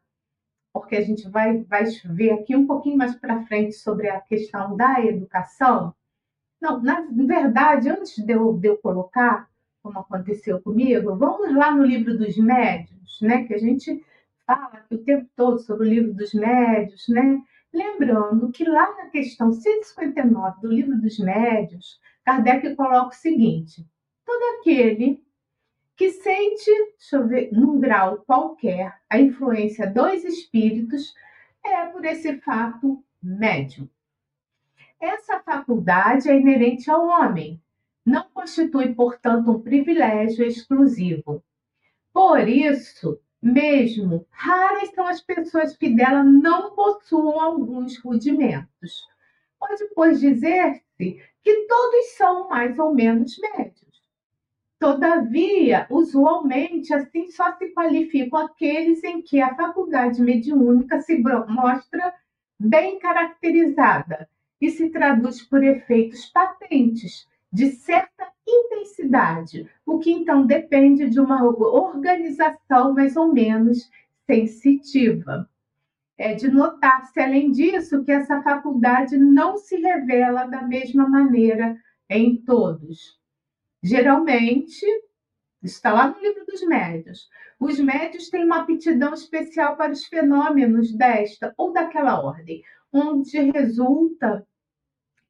[0.74, 4.76] porque a gente vai, vai ver aqui um pouquinho mais para frente sobre a questão
[4.76, 5.94] da educação.
[6.60, 9.48] Não, na verdade, antes de eu, de eu colocar,
[9.80, 13.44] como aconteceu comigo, vamos lá no livro dos médios, né?
[13.44, 14.04] Que a gente
[14.44, 17.40] fala o tempo todo sobre o livro dos médios, né?
[17.72, 23.86] Lembrando que lá na questão 159 do livro dos médios, Kardec coloca o seguinte:
[24.26, 25.22] todo aquele
[25.96, 31.14] que sente, deixa eu ver, num grau qualquer, a influência dos espíritos,
[31.64, 33.88] é por esse fato médium.
[35.00, 37.60] Essa faculdade é inerente ao homem,
[38.04, 41.42] não constitui, portanto, um privilégio exclusivo.
[42.12, 49.06] Por isso, mesmo, raras são as pessoas que dela não possuam alguns rudimentos.
[49.58, 53.83] Pode, pois, dizer-se que todos são mais ou menos médios.
[54.84, 61.16] Todavia, usualmente, assim só se qualificam aqueles em que a faculdade mediúnica se
[61.48, 62.12] mostra
[62.60, 64.28] bem caracterizada
[64.60, 71.42] e se traduz por efeitos patentes de certa intensidade, o que então depende de uma
[71.42, 73.90] organização mais ou menos
[74.26, 75.48] sensitiva.
[76.18, 81.74] É de notar-se, além disso, que essa faculdade não se revela da mesma maneira
[82.10, 83.23] em todos.
[83.84, 84.86] Geralmente,
[85.62, 87.28] está lá no livro dos médios,
[87.60, 94.46] os médios têm uma aptidão especial para os fenômenos desta ou daquela ordem, onde resulta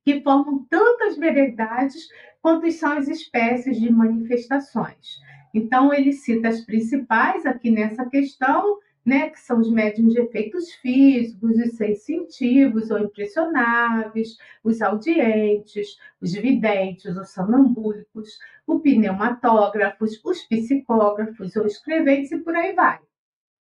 [0.04, 2.06] que formam tantas verdades
[2.40, 5.18] quanto são as espécies de manifestações.
[5.52, 10.72] Então, ele cita as principais aqui nessa questão, né, que são os médiums de efeitos
[10.74, 21.54] físicos, os sensitivos ou impressionáveis, os audientes, os videntes, os sonambúlicos, os pneumatógrafos, os psicógrafos
[21.54, 22.98] ou escreventes e por aí vai.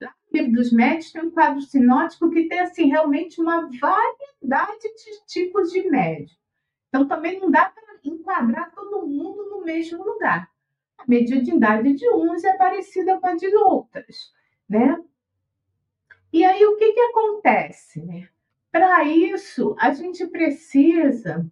[0.02, 4.82] Lá no livro dos médios tem um quadro sinótico que tem assim realmente uma variedade
[4.82, 6.38] de tipos de médium.
[6.88, 10.50] Então também não dá para enquadrar todo mundo no mesmo lugar.
[10.98, 14.34] A mediunidade de uns é parecida com a de outras,
[14.69, 14.98] né?
[16.32, 18.02] E aí o que, que acontece?
[18.02, 18.28] Né?
[18.72, 21.49] Para isso, a gente precisa.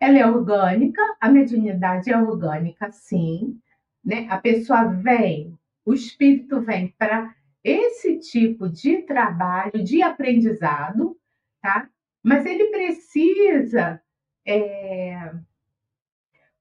[0.00, 3.60] Ela é orgânica, a mediunidade é orgânica, sim.
[4.04, 4.26] Né?
[4.30, 11.16] A pessoa vem, o espírito vem para esse tipo de trabalho, de aprendizado,
[11.62, 11.88] tá?
[12.22, 14.02] Mas ele precisa,
[14.46, 15.32] é,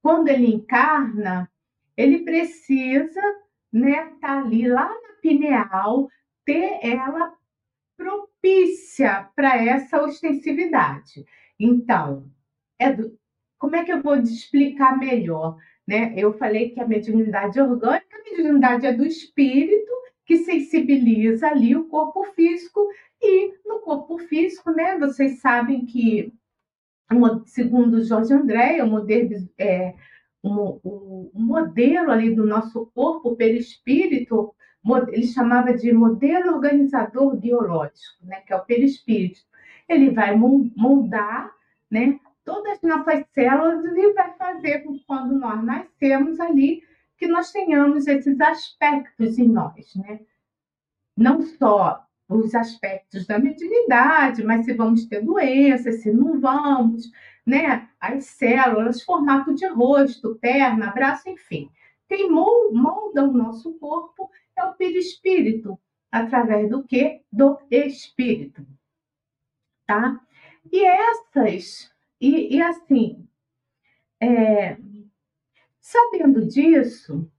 [0.01, 1.49] quando ele encarna,
[1.97, 3.21] ele precisa
[3.73, 6.07] né, tá ali lá na pineal,
[6.45, 7.33] ter ela
[7.95, 11.25] propícia para essa ostensividade.
[11.59, 12.29] Então,
[12.77, 13.17] é do,
[13.57, 15.57] como é que eu vou explicar melhor?
[15.87, 16.13] Né?
[16.17, 19.91] Eu falei que a mediunidade orgânica, a mediunidade é do espírito
[20.25, 22.87] que sensibiliza ali o corpo físico
[23.21, 24.97] e no corpo físico, né?
[24.97, 26.33] Vocês sabem que,
[27.45, 29.93] segundo Jorge André, o modelo, é,
[30.41, 34.53] o, o, o modelo ali do nosso corpo perispírito,
[35.11, 38.41] ele chamava de modelo organizador biológico, né?
[38.41, 39.41] Que é o perispírito.
[39.87, 41.51] Ele vai moldar,
[41.89, 42.19] né?
[42.43, 46.83] Todas as nossas células e vai fazer com que quando nós nascemos ali
[47.17, 50.19] que nós tenhamos esses aspectos em nós, né?
[51.15, 57.09] Não só os aspectos da mediunidade, mas se vamos ter doenças, se não vamos,
[57.45, 57.87] né?
[57.99, 61.69] As células, formato de rosto, perna, braço, enfim.
[62.07, 65.79] Quem molda o nosso corpo é o perispírito,
[66.11, 67.21] através do que?
[67.31, 68.65] Do espírito,
[69.85, 70.19] tá?
[70.71, 73.27] E essas, e, e assim,
[74.21, 74.77] é,
[75.79, 77.29] sabendo disso,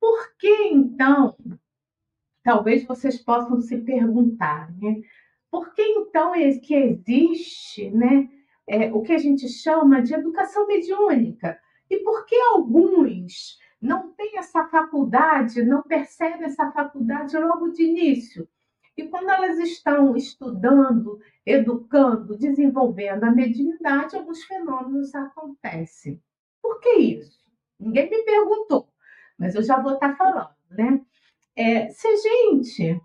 [0.00, 1.36] por que então
[2.42, 5.00] talvez vocês possam se perguntar, né?
[5.50, 8.28] Por que então é que existe, né,
[8.66, 11.58] é, o que a gente chama de educação mediúnica?
[11.88, 18.48] E por que alguns não têm essa faculdade, não percebem essa faculdade logo de início?
[18.96, 26.18] E quando elas estão estudando, educando, desenvolvendo a mediunidade, alguns fenômenos acontecem.
[26.62, 27.38] Por que isso?
[27.78, 28.88] Ninguém me perguntou,
[29.36, 31.04] mas eu já vou estar falando, né?
[31.54, 32.98] É, se gente,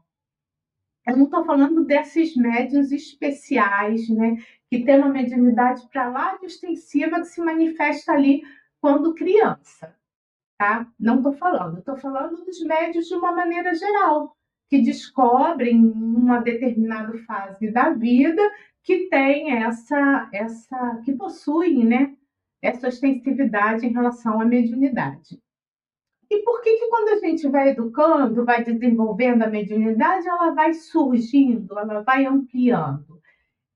[1.05, 4.37] eu não estou falando desses médios especiais, né,
[4.69, 8.43] que tem uma mediunidade para lá de extensiva que se manifesta ali
[8.79, 9.98] quando criança,
[10.59, 10.85] tá?
[10.99, 14.35] Não estou falando, estou falando dos médios de uma maneira geral,
[14.69, 18.41] que descobrem em uma determinada fase da vida
[18.83, 22.13] que tem essa, essa, que possuem, né,
[22.61, 25.41] essa ostensividade em relação à mediunidade.
[26.29, 30.73] E por que, que quando a gente vai educando, vai desenvolvendo a mediunidade, ela vai
[30.73, 33.21] surgindo, ela vai ampliando?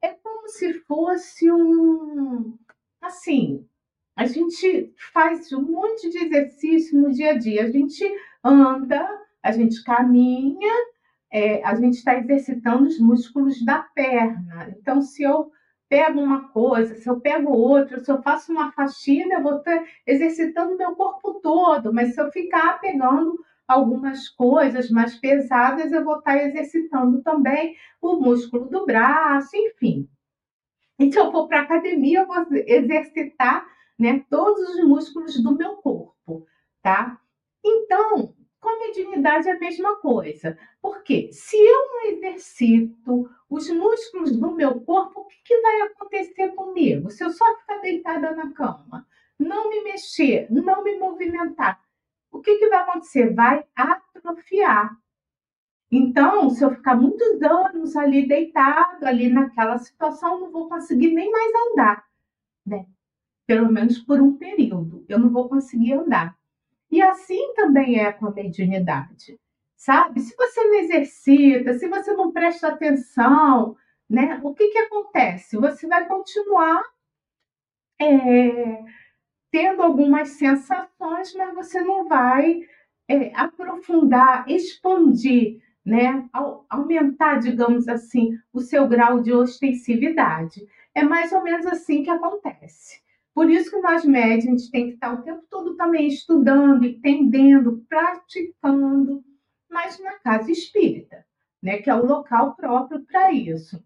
[0.02, 2.58] É como se fosse um.
[3.02, 3.66] Assim,
[4.16, 7.64] a gente faz um monte de exercício no dia a dia.
[7.64, 8.04] A gente
[8.44, 9.08] anda,
[9.42, 10.74] a gente caminha,
[11.32, 14.70] é, a gente está exercitando os músculos da perna.
[14.78, 15.52] Então, se eu
[15.90, 19.84] pego uma coisa, se eu pego outra, se eu faço uma faxina, eu vou estar
[20.06, 26.20] exercitando meu corpo todo, mas se eu ficar pegando algumas coisas mais pesadas, eu vou
[26.20, 30.08] estar exercitando também o músculo do braço, enfim.
[31.00, 33.66] E se eu for para a academia, eu vou exercitar
[33.98, 36.46] né, todos os músculos do meu corpo,
[36.82, 37.20] tá?
[37.64, 40.58] Então, com a mediunidade é a mesma coisa.
[40.82, 46.50] Porque se eu não exercito os músculos do meu corpo, o que, que vai acontecer
[46.50, 47.10] comigo?
[47.10, 49.06] Se eu só ficar deitada na cama,
[49.38, 51.82] não me mexer, não me movimentar,
[52.32, 53.34] o que, que vai acontecer?
[53.34, 54.98] Vai atrofiar.
[55.92, 61.30] Então, se eu ficar muitos anos ali deitado, ali naquela situação, não vou conseguir nem
[61.30, 62.04] mais andar,
[62.66, 62.88] né?
[63.46, 66.36] Pelo menos por um período, eu não vou conseguir andar.
[66.90, 69.40] E assim também é com a mediunidade,
[69.76, 70.22] sabe?
[70.22, 73.76] Se você não exercita, se você não presta atenção,
[74.10, 74.40] né?
[74.44, 75.58] O que, que acontece?
[75.58, 76.84] Você vai continuar
[78.00, 78.84] é,
[79.52, 82.62] tendo algumas sensações, mas você não vai
[83.08, 86.28] é, aprofundar, expandir, né?
[86.70, 90.66] aumentar, digamos assim, o seu grau de ostensividade.
[90.96, 93.03] É mais ou menos assim que acontece.
[93.34, 96.86] Por isso que nós médicos a gente tem que estar o tempo todo também estudando,
[96.86, 99.24] entendendo, praticando,
[99.70, 101.26] mas na casa espírita,
[101.62, 103.84] né, que é o local próprio para isso.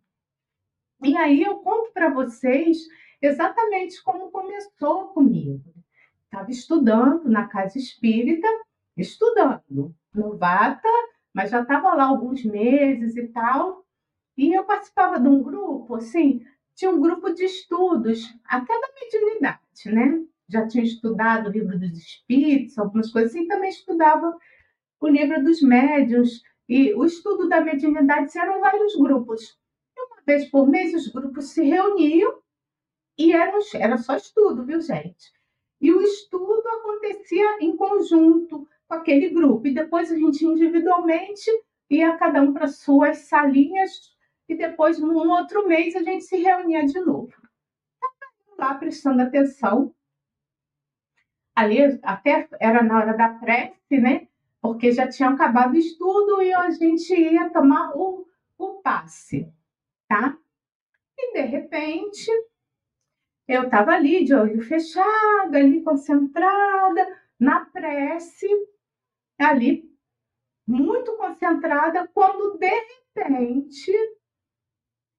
[1.04, 2.80] E aí eu conto para vocês
[3.22, 5.74] exatamente como começou comigo.
[6.26, 8.48] Estava estudando na casa espírita,
[8.98, 10.89] estudando, novata,
[11.34, 13.86] mas já estava lá alguns meses e tal.
[14.36, 16.45] E eu participava de um grupo, assim,
[16.78, 20.23] tinha um grupo de estudos, até da mediunidade, né?
[20.47, 24.38] Já tinha estudado o livro dos espíritos, algumas coisas assim, também estudava
[25.01, 26.43] o livro dos médiuns.
[26.69, 29.57] E o estudo da mediunidade eram vários grupos.
[29.97, 32.39] E uma vez por mês, os grupos se reuniam
[33.17, 35.34] e eram, era só estudo, viu, gente?
[35.82, 39.65] E o estudo acontecia em conjunto com aquele grupo.
[39.65, 41.49] E depois a gente individualmente
[41.89, 44.15] ia cada um para suas salinhas
[44.48, 47.34] e depois, num outro mês, a gente se reunia de novo.
[48.58, 49.93] Lá prestando atenção.
[51.56, 54.28] Ali até era na hora da prece, né?
[54.62, 58.28] Porque já tinha acabado o estudo e a gente ia tomar o,
[58.58, 59.52] o passe,
[60.08, 60.38] tá?
[61.18, 62.32] E de repente,
[63.48, 68.48] eu estava ali de olho fechado, ali concentrada, na prece,
[69.39, 69.89] ali
[70.68, 72.70] muito concentrada, quando de
[73.16, 74.16] repente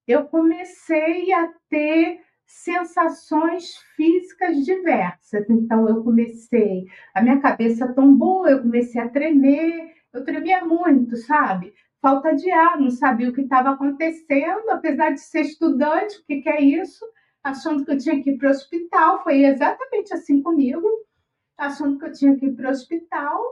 [0.08, 5.48] eu comecei a ter sensações físicas diversas.
[5.50, 11.74] Então eu comecei, a minha cabeça tombou, eu comecei a tremer, eu tremia muito, sabe?
[12.00, 16.40] Falta de ar, não sabia o que estava acontecendo, apesar de ser estudante, o que,
[16.40, 17.04] que é isso?
[17.44, 20.88] Achando que eu tinha que ir para o hospital, foi exatamente assim comigo,
[21.56, 23.42] achando que eu tinha que ir para o hospital,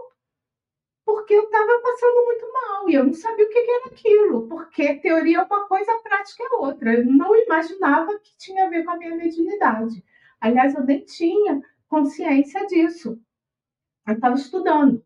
[1.07, 4.97] porque eu estava passando muito mal e eu não sabia o que era aquilo, porque
[4.97, 6.95] teoria é uma coisa, prática é outra.
[6.95, 10.05] Eu não imaginava que tinha a ver com a minha mediunidade.
[10.41, 13.21] Aliás, eu nem tinha consciência disso.
[14.05, 15.05] Eu estava estudando.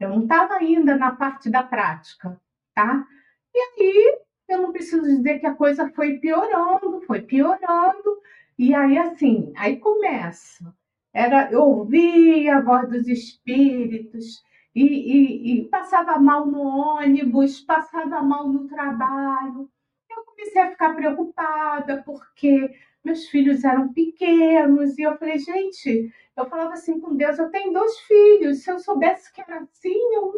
[0.00, 2.40] Eu não estava ainda na parte da prática,
[2.74, 3.06] tá?
[3.54, 4.18] E aí,
[4.48, 8.22] eu não preciso dizer que a coisa foi piorando, foi piorando.
[8.58, 10.74] E aí, assim, aí começa.
[11.12, 14.42] Era, eu ouvia a voz dos espíritos,
[14.74, 19.70] e, e, e passava mal no ônibus, passava mal no trabalho.
[20.10, 22.70] Eu comecei a ficar preocupada porque
[23.04, 27.72] meus filhos eram pequenos e eu falei, gente, eu falava assim com Deus, eu tenho
[27.72, 30.32] dois filhos, se eu soubesse que era assim, eu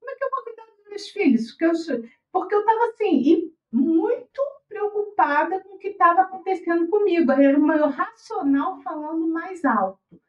[0.00, 1.50] como é que eu vou cuidar dos meus filhos?
[1.50, 1.72] Porque eu,
[2.30, 7.32] porque estava assim, muito preocupada com o que estava acontecendo comigo.
[7.32, 10.20] Era o meu racional falando mais alto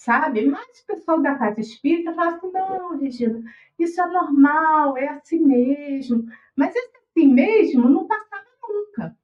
[0.00, 0.46] sabe?
[0.46, 3.42] Mas o pessoal da casa espírita fala assim: não, Regina,
[3.78, 6.26] isso é normal, é assim mesmo.
[6.56, 9.16] Mas esse assim mesmo não passava nunca,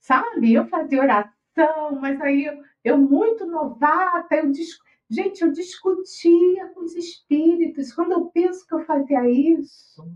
[0.00, 0.52] sabe?
[0.52, 4.52] Eu fazia oração, mas aí eu, eu muito novata, eu
[5.10, 7.92] gente, eu discutia com os espíritos.
[7.94, 10.06] Quando eu penso que eu fazia isso,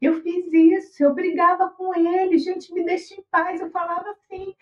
[0.00, 4.52] eu fiz isso, eu brigava com eles, gente, me deixa em paz, eu falava assim.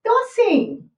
[0.00, 0.90] Então, assim,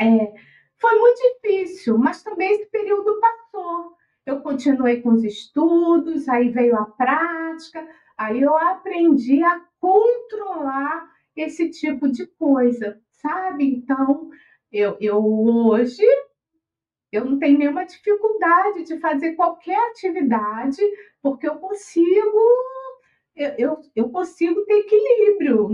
[0.00, 0.32] é,
[0.78, 3.96] foi muito difícil, mas também esse período passou.
[4.24, 7.86] Eu continuei com os estudos, aí veio a prática,
[8.18, 13.64] aí eu aprendi a controlar esse tipo de coisa, sabe?
[13.64, 14.30] Então,
[14.72, 16.04] eu, eu hoje
[17.12, 20.82] eu não tenho nenhuma dificuldade de fazer qualquer atividade,
[21.22, 22.40] porque eu consigo
[23.34, 25.68] eu, eu, eu consigo ter equilíbrio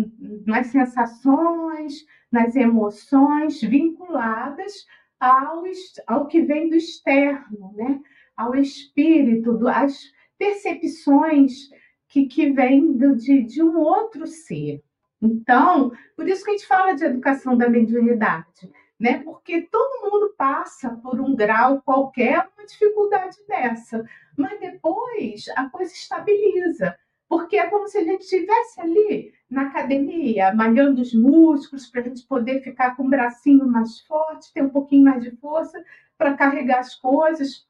[0.45, 4.87] nas sensações, nas emoções vinculadas
[5.21, 5.63] ao,
[6.07, 8.01] ao que vem do externo, né?
[8.37, 10.01] ao espírito, do, às
[10.39, 11.69] percepções
[12.09, 14.83] que, que vêm de, de um outro ser.
[15.21, 18.69] Então, por isso que a gente fala de educação da mediunidade,
[18.99, 19.23] né?
[19.23, 24.05] Porque todo mundo passa por um grau qualquer, uma dificuldade dessa,
[24.37, 26.97] mas depois a coisa estabiliza.
[27.33, 32.05] Porque é como se a gente estivesse ali na academia, malhando os músculos para a
[32.05, 35.83] gente poder ficar com o bracinho mais forte, ter um pouquinho mais de força
[36.19, 37.67] para carregar as coisas.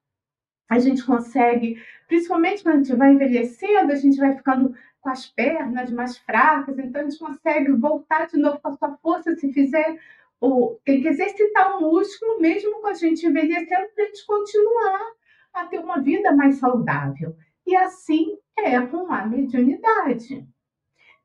[0.68, 5.28] A gente consegue, principalmente quando a gente vai envelhecendo, a gente vai ficando com as
[5.28, 9.52] pernas mais fracas, então a gente consegue voltar de novo com a sua força se
[9.52, 9.96] fizer.
[10.40, 15.12] Ou, tem que exercitar o músculo mesmo com a gente envelhecendo para a gente continuar
[15.54, 17.36] a ter uma vida mais saudável.
[17.66, 20.46] E assim é com a mediunidade.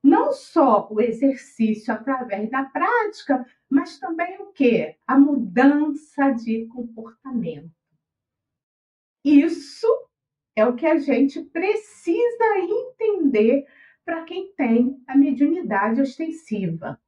[0.03, 4.95] Não só o exercício através da prática, mas também o que?
[5.05, 7.71] A mudança de comportamento.
[9.23, 9.88] Isso
[10.55, 13.65] é o que a gente precisa entender
[14.05, 16.99] para quem tem a mediunidade ostensiva.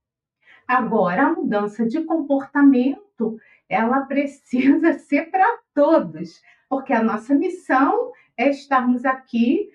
[0.68, 8.50] Agora, a mudança de comportamento, ela precisa ser para todos, porque a nossa missão é
[8.50, 9.70] estarmos aqui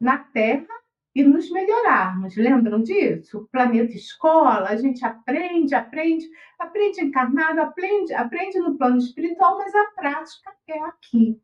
[0.00, 0.66] na Terra
[1.14, 2.36] e nos melhorarmos.
[2.36, 3.38] Lembram disso?
[3.38, 6.28] O planeta escola, a gente aprende, aprende,
[6.58, 11.40] aprende encarnado, aprende, aprende no plano espiritual, mas a prática é aqui.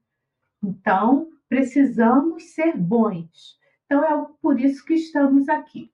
[0.60, 3.56] Então, precisamos ser bons.
[3.86, 5.92] Então, é por isso que estamos aqui.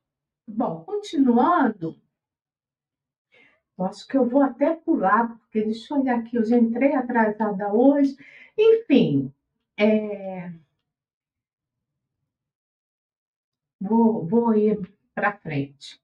[0.49, 1.95] Bom, continuando,
[3.79, 6.95] eu acho que eu vou até pular, porque deixa eu olhar aqui, eu já entrei
[6.95, 8.17] atrasada hoje.
[8.57, 9.34] Enfim,
[9.77, 10.53] é,
[13.81, 14.81] vou, vou ir
[15.15, 16.01] para frente.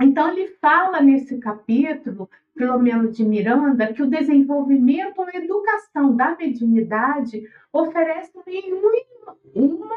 [0.00, 7.48] Então, ele fala nesse capítulo, Filomeno de Miranda, que o desenvolvimento ou educação da mediunidade
[7.72, 9.96] oferece uma, uma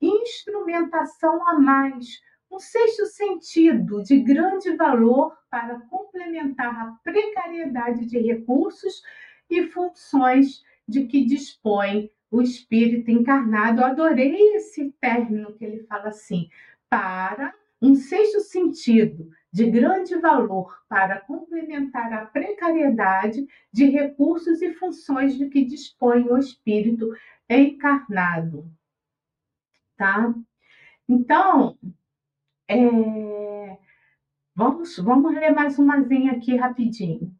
[0.00, 9.02] instrumentação a mais, um sexto sentido de grande valor para complementar a precariedade de recursos
[9.48, 13.80] e funções de que dispõe o espírito encarnado.
[13.80, 16.50] Eu adorei esse término que ele fala assim,
[16.88, 25.36] para um sexto sentido de grande valor para complementar a precariedade de recursos e funções
[25.36, 27.10] de que dispõe o espírito
[27.48, 28.70] encarnado.
[29.96, 30.34] tá?
[31.08, 31.78] Então,
[32.68, 33.78] é,
[34.54, 37.34] vamos, vamos ler mais umazinha aqui rapidinho?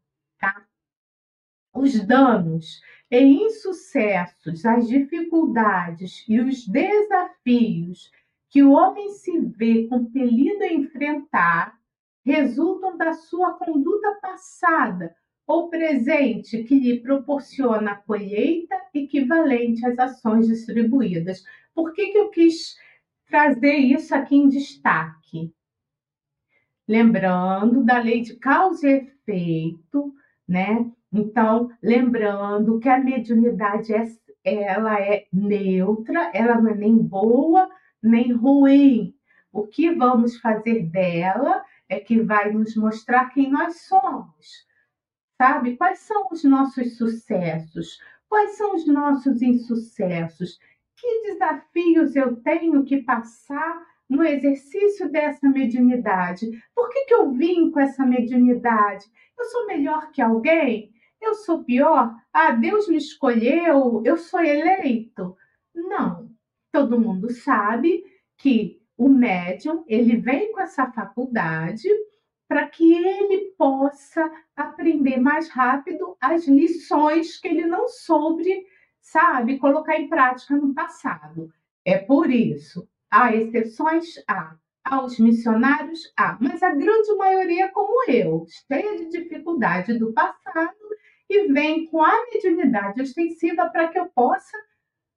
[1.74, 8.10] Os danos e insucessos, as dificuldades e os desafios
[8.50, 11.78] que o homem se vê compelido a enfrentar
[12.24, 15.16] resultam da sua conduta passada
[15.46, 21.42] ou presente que lhe proporciona a colheita equivalente às ações distribuídas.
[21.74, 22.76] Por que, que eu quis
[23.26, 25.52] trazer isso aqui em destaque?
[26.86, 30.14] Lembrando da lei de causa e efeito,
[30.46, 30.90] né?
[31.12, 34.08] Então, lembrando que a mediunidade é,
[34.44, 37.68] ela é neutra, ela não é nem boa
[38.02, 39.14] nem ruim.
[39.52, 44.66] O que vamos fazer dela é que vai nos mostrar quem nós somos.
[45.40, 45.76] Sabe?
[45.76, 47.98] Quais são os nossos sucessos?
[48.28, 50.58] Quais são os nossos insucessos?
[50.96, 56.50] Que desafios eu tenho que passar no exercício dessa mediunidade?
[56.74, 59.06] Por que, que eu vim com essa mediunidade?
[59.38, 60.91] Eu sou melhor que alguém?
[61.22, 62.14] Eu sou pior?
[62.32, 64.02] Ah, Deus me escolheu?
[64.04, 65.36] Eu sou eleito?
[65.72, 66.28] Não.
[66.72, 68.04] Todo mundo sabe
[68.36, 71.88] que o médium ele vem com essa faculdade
[72.48, 78.66] para que ele possa aprender mais rápido as lições que ele não soube,
[79.00, 81.50] sabe, colocar em prática no passado.
[81.84, 84.56] É por isso, há exceções, há.
[84.84, 86.36] Aos missionários, há.
[86.40, 90.81] Mas a grande maioria, como eu, cheia de dificuldade do passado,
[91.28, 94.56] e vem com a mediunidade extensiva para que eu possa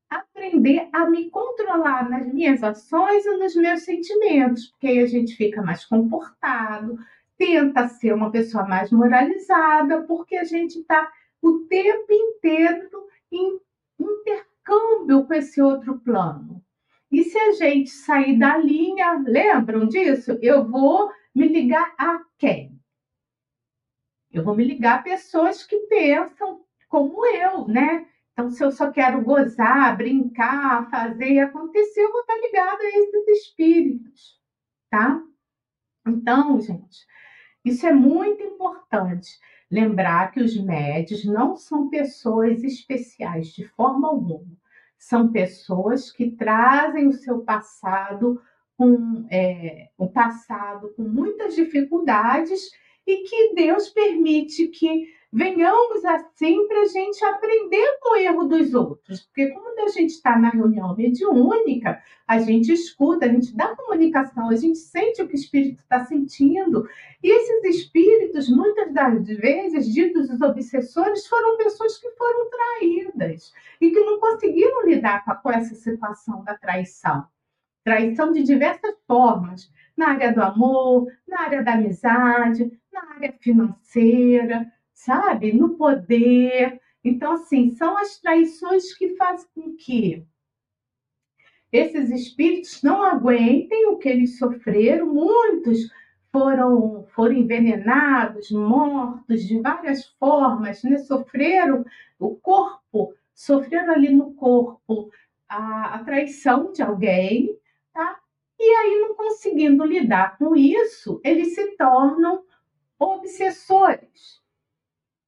[0.10, 5.36] aprender a me controlar nas minhas ações e nos meus sentimentos, porque aí a gente
[5.36, 6.98] fica mais comportado,
[7.38, 12.90] tenta ser uma pessoa mais moralizada, porque a gente está o tempo inteiro
[13.32, 13.60] em
[14.00, 16.64] intercâmbio com esse outro plano.
[17.12, 20.38] E se a gente sair da linha, lembram disso?
[20.42, 22.75] Eu vou me ligar a quem?
[24.36, 26.60] Eu vou me ligar a pessoas que pensam
[26.90, 28.06] como eu, né?
[28.34, 33.00] Então, se eu só quero gozar, brincar, fazer e acontecer, eu vou estar ligada a
[33.00, 34.38] esses espíritos,
[34.90, 35.24] tá?
[36.06, 37.08] Então, gente,
[37.64, 39.40] isso é muito importante.
[39.72, 44.52] Lembrar que os médios não são pessoas especiais de forma alguma.
[44.98, 48.42] São pessoas que trazem o seu passado
[48.78, 52.70] com é, passado com muitas dificuldades
[53.06, 58.74] e que Deus permite que venhamos assim para a gente aprender com o erro dos
[58.74, 59.24] outros.
[59.24, 64.50] Porque quando a gente está na reunião mediúnica, a gente escuta, a gente dá comunicação,
[64.50, 66.88] a gente sente o que o espírito está sentindo.
[67.22, 73.52] E esses espíritos, muitas das vezes, ditos os obsessores, foram pessoas que foram traídas
[73.82, 77.26] e que não conseguiram lidar com essa situação da traição.
[77.84, 84.72] Traição de diversas formas, na área do amor, na área da amizade, na área financeira,
[84.94, 85.54] sabe?
[85.54, 86.80] No poder.
[87.04, 90.26] Então, assim, são as traições que fazem com que
[91.72, 95.14] esses espíritos não aguentem o que eles sofreram.
[95.14, 95.90] Muitos
[96.32, 100.98] foram, foram envenenados, mortos de várias formas, né?
[100.98, 101.86] sofreram
[102.20, 105.12] o corpo, sofreram ali no corpo
[105.48, 107.58] a, a traição de alguém,
[107.94, 108.20] tá?
[108.60, 112.44] E aí, não conseguindo lidar com isso, eles se tornam
[112.98, 114.46] obsessores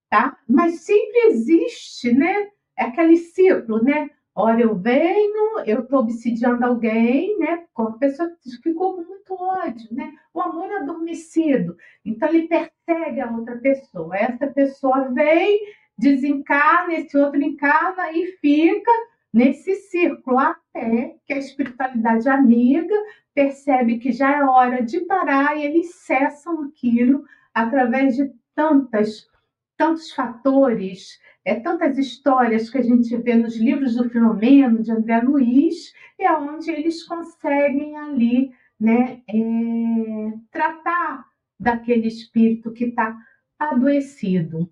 [0.10, 0.38] tá?
[0.48, 2.50] Mas sempre existe, né?
[2.78, 4.10] Aquele ciclo, né?
[4.36, 7.66] Ora eu venho, eu estou obsidiando alguém, né?
[7.74, 8.30] Com a pessoa
[8.62, 10.14] ficou com muito ódio, né?
[10.34, 11.76] O amor adormecido.
[12.06, 14.16] Então ele persegue a outra pessoa.
[14.16, 15.60] Essa pessoa vem,
[15.98, 18.92] desencarna, esse outro encarna e fica
[19.34, 22.96] nesse círculo até que a espiritualidade amiga
[23.34, 29.28] percebe que já é hora de parar e eles cessam aquilo através de tantas
[29.78, 35.22] tantos fatores, é, tantas histórias que a gente vê nos livros do Filomeno, de André
[35.22, 41.26] Luiz, é onde eles conseguem ali né, é, tratar
[41.60, 43.16] daquele espírito que está
[43.58, 44.70] adoecido.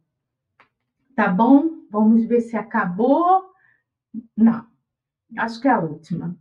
[1.16, 1.86] Tá bom?
[1.90, 3.44] Vamos ver se acabou.
[4.36, 4.68] Não,
[5.38, 6.38] acho que é a última.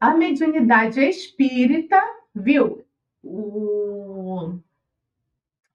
[0.00, 2.00] A mediunidade espírita,
[2.34, 2.84] viu?
[3.22, 4.58] O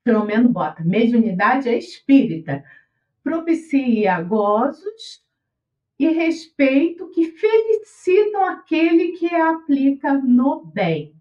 [0.10, 2.64] pelo menos bota, mediunidade espírita,
[3.24, 5.24] propicia gozos
[6.00, 11.19] e respeito que felicitam aquele que a aplica no bem.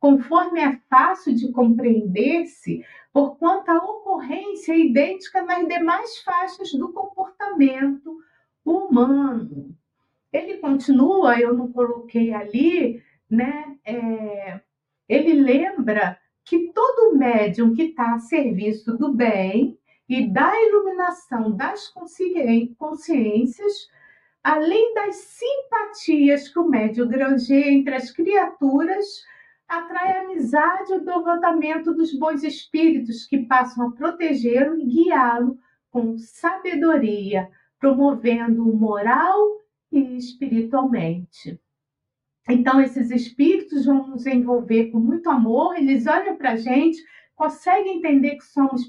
[0.00, 2.82] Conforme é fácil de compreender-se,
[3.12, 8.18] por quanto a ocorrência é idêntica nas demais faixas do comportamento
[8.64, 9.76] humano.
[10.32, 13.76] ele continua, eu não coloquei ali, né?
[13.84, 14.60] É,
[15.08, 19.76] ele lembra que todo médium que está a serviço do bem
[20.08, 21.92] e da iluminação das
[22.78, 23.88] consciências,
[24.42, 29.24] além das simpatias que o médium granjeia entre as criaturas,
[29.70, 35.56] atrai a amizade e o devotamento dos bons espíritos que passam a protegê-lo e guiá-lo
[35.90, 37.48] com sabedoria,
[37.78, 39.38] promovendo o moral
[39.92, 41.60] e espiritualmente.
[42.48, 47.00] Então, esses espíritos vão nos envolver com muito amor, eles olham para a gente,
[47.36, 48.88] conseguem entender que somos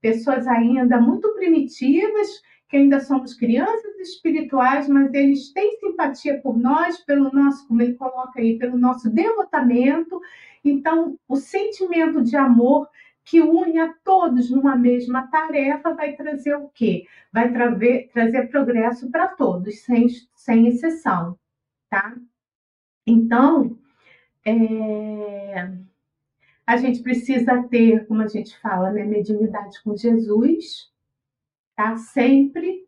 [0.00, 2.28] pessoas ainda muito primitivas,
[2.70, 7.94] que ainda somos crianças espirituais, mas eles têm simpatia por nós, pelo nosso, como ele
[7.94, 10.20] coloca aí, pelo nosso devotamento.
[10.64, 12.88] Então, o sentimento de amor
[13.24, 17.06] que une a todos numa mesma tarefa vai trazer o quê?
[17.32, 20.06] Vai trazer, trazer progresso para todos, sem,
[20.36, 21.36] sem exceção,
[21.88, 22.16] tá?
[23.04, 23.76] Então,
[24.46, 25.72] é,
[26.64, 30.89] a gente precisa ter, como a gente fala, né, mediunidade com Jesus,
[31.80, 31.96] tá?
[31.96, 32.86] Sempre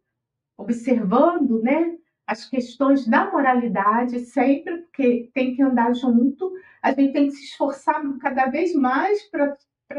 [0.58, 7.26] observando, né, as questões da moralidade, sempre, porque tem que andar junto, a gente tem
[7.26, 9.56] que se esforçar cada vez mais para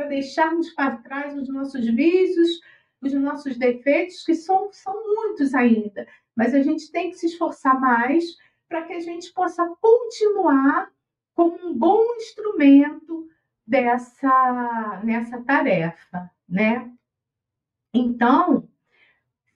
[0.07, 2.61] deixarmos para trás os nossos vícios,
[3.01, 7.79] os nossos defeitos, que são, são muitos ainda, mas a gente tem que se esforçar
[7.79, 8.37] mais
[8.69, 10.91] para que a gente possa continuar
[11.33, 13.27] como um bom instrumento
[13.65, 16.91] dessa nessa tarefa, né?
[17.93, 18.67] Então,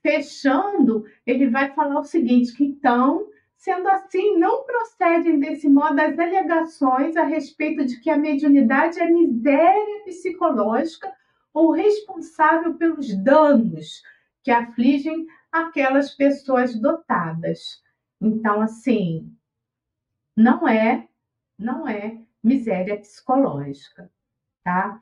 [0.08, 6.18] fechando, ele vai falar o seguinte, que então, sendo assim, não procedem desse modo as
[6.18, 11.14] alegações a respeito de que a mediunidade é miséria psicológica
[11.54, 14.02] ou responsável pelos danos
[14.42, 17.84] que afligem aquelas pessoas dotadas.
[18.22, 19.30] Então, assim,
[20.34, 21.06] não é,
[21.60, 24.10] não é miséria psicológica,
[24.64, 25.02] tá?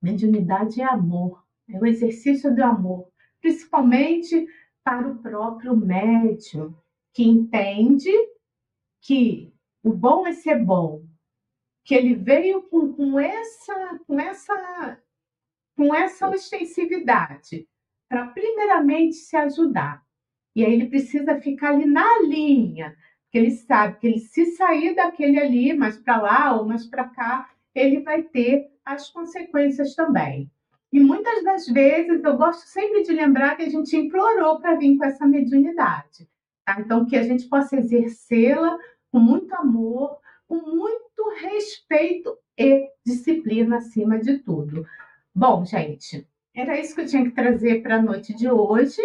[0.00, 3.09] Mediunidade é amor, é o exercício do amor
[3.40, 4.46] principalmente
[4.84, 6.74] para o próprio médium,
[7.12, 8.10] que entende
[9.00, 11.04] que o bom é ser bom,
[11.84, 15.00] que ele veio com, com essa com essa
[15.76, 17.66] com essa ostensividade
[18.08, 20.04] para primeiramente se ajudar.
[20.54, 24.94] E aí ele precisa ficar ali na linha, porque ele sabe que ele se sair
[24.94, 30.50] daquele ali, mais para lá ou mais para cá, ele vai ter as consequências também.
[30.92, 34.96] E muitas das vezes eu gosto sempre de lembrar que a gente implorou para vir
[34.98, 36.28] com essa mediunidade.
[36.64, 36.80] Tá?
[36.80, 38.76] Então, que a gente possa exercê-la
[39.12, 40.18] com muito amor,
[40.48, 44.84] com muito respeito e disciplina acima de tudo.
[45.34, 49.00] Bom, gente, era isso que eu tinha que trazer para a noite de hoje.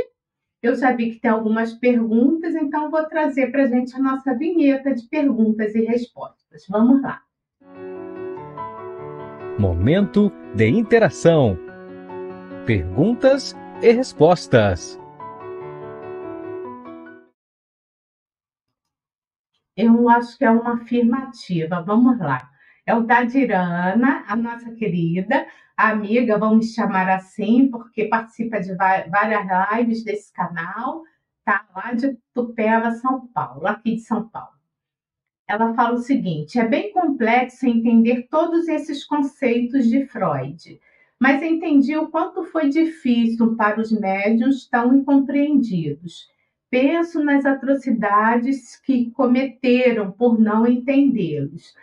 [0.62, 4.34] Eu já vi que tem algumas perguntas, então vou trazer para a gente a nossa
[4.34, 6.66] vinheta de perguntas e respostas.
[6.68, 7.22] Vamos lá.
[9.60, 11.65] Momento de interação.
[12.66, 15.00] Perguntas e respostas.
[19.78, 21.84] Eu acho que é uma afirmativa.
[21.84, 22.50] Vamos lá.
[22.84, 25.46] É o da Dirana, a nossa querida
[25.78, 31.04] amiga, vamos chamar assim, porque participa de várias lives desse canal,
[31.44, 31.68] tá?
[31.76, 34.56] Lá de Tupéva, São Paulo, aqui de São Paulo.
[35.48, 40.80] Ela fala o seguinte: é bem complexo entender todos esses conceitos de Freud
[41.20, 46.28] mas entendi o quanto foi difícil para os médios tão incompreendidos.
[46.70, 51.74] Penso nas atrocidades que cometeram por não entendê-los.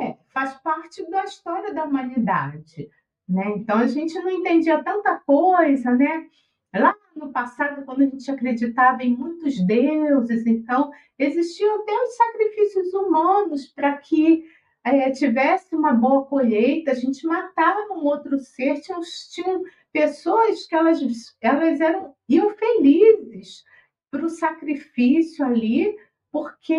[0.00, 2.88] É, faz parte da história da humanidade,
[3.28, 3.52] né?
[3.56, 6.26] Então a gente não entendia tanta coisa, né?
[6.74, 12.94] Lá no passado, quando a gente acreditava em muitos deuses, então existiam até os sacrifícios
[12.94, 14.44] humanos para que
[14.84, 19.62] é, tivesse uma boa colheita, a gente matava um outro ser, tinham, tinham
[19.92, 21.00] pessoas que elas,
[21.40, 23.64] elas eram, iam felizes
[24.10, 25.96] para o sacrifício ali,
[26.32, 26.74] porque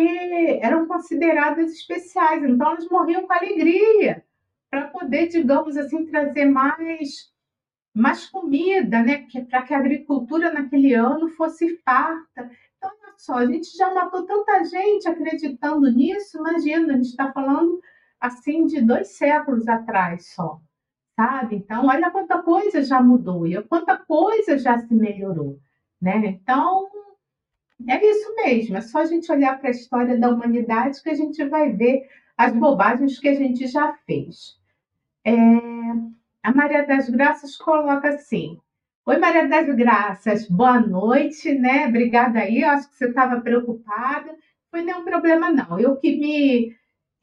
[0.60, 4.24] eram consideradas especiais, então elas morriam com alegria,
[4.70, 7.32] para poder, digamos assim, trazer mais,
[7.94, 9.24] mais comida, né?
[9.48, 12.50] para que a agricultura naquele ano fosse farta.
[12.76, 17.32] Então, olha só, a gente já matou tanta gente acreditando nisso, imagina, a gente está
[17.32, 17.80] falando
[18.24, 20.58] assim de dois séculos atrás só,
[21.14, 21.56] sabe?
[21.56, 25.58] Então, olha quanta coisa já mudou e quanta coisa já se melhorou,
[26.00, 26.16] né?
[26.26, 26.88] Então,
[27.86, 31.14] é isso mesmo, é só a gente olhar para a história da humanidade que a
[31.14, 34.58] gente vai ver as bobagens que a gente já fez.
[35.24, 35.32] É...
[36.42, 38.58] A Maria das Graças coloca assim:
[39.06, 41.86] Oi, Maria das Graças, boa noite, né?
[41.88, 44.34] Obrigada aí, eu acho que você estava preocupada.
[44.70, 45.78] Foi nenhum problema, não.
[45.78, 46.74] Eu que me.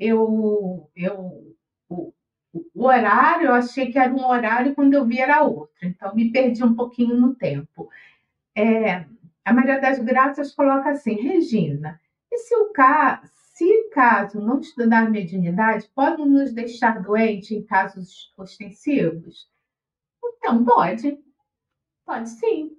[0.04, 1.56] Eu, eu,
[1.88, 2.12] o,
[2.74, 5.76] o horário, eu achei que era um horário, quando eu vi era outro.
[5.84, 7.88] Então, me perdi um pouquinho no tempo.
[8.58, 9.06] É,
[9.46, 15.08] a Maria das Graças coloca assim, Regina, e se o caso, se caso não estudar
[15.08, 19.48] mediunidade, pode nos deixar doente em casos ostensivos?
[20.24, 21.24] Então, pode.
[22.04, 22.76] Pode sim.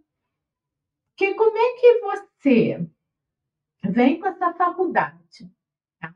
[1.11, 2.85] Porque como é que você
[3.85, 5.49] vem com essa faculdade?
[6.01, 6.13] Tá?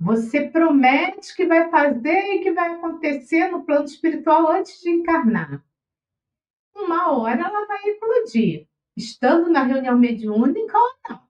[0.00, 5.62] Você promete que vai fazer e que vai acontecer no plano espiritual antes de encarnar.
[6.74, 11.22] Uma hora ela vai explodir, estando na reunião mediúnica ou não.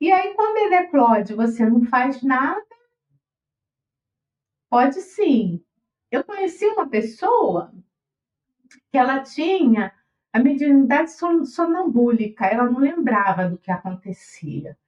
[0.00, 2.66] E aí, quando ele eclode, você não faz nada?
[4.70, 5.62] Pode sim.
[6.10, 7.70] Eu conheci uma pessoa
[8.90, 9.94] que ela tinha
[10.32, 11.10] a mediunidade
[11.46, 14.78] sonambúlica, ela não lembrava do que acontecia.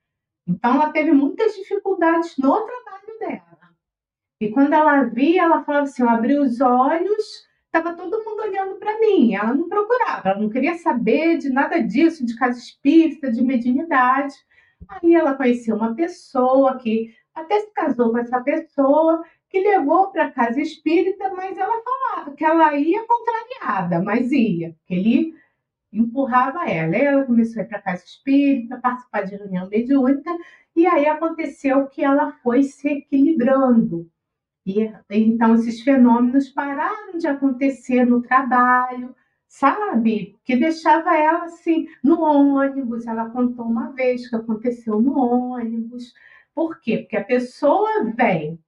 [0.47, 3.55] Então, ela teve muitas dificuldades no trabalho dela.
[4.41, 8.77] E quando ela via, ela falava assim: eu abri os olhos, estava todo mundo olhando
[8.77, 9.35] para mim.
[9.35, 14.35] Ela não procurava, ela não queria saber de nada disso, de casa espírita, de mediunidade.
[14.89, 20.31] Aí ela conheceu uma pessoa que até se casou com essa pessoa, que levou para
[20.31, 25.35] casa espírita, mas ela falava que ela ia contrariada, mas ia, ele
[25.99, 26.97] empurrava ela.
[26.97, 30.31] Ela começou a ir para a casa espírita, participar de reunião mediúnica,
[30.75, 34.11] e aí aconteceu que ela foi se equilibrando.
[34.67, 39.15] E então esses fenômenos pararam de acontecer no trabalho,
[39.47, 40.37] sabe?
[40.45, 43.07] Que deixava ela assim no ônibus.
[43.07, 46.15] Ela contou uma vez que aconteceu no ônibus.
[46.55, 46.99] Por quê?
[46.99, 48.59] Porque a pessoa vem,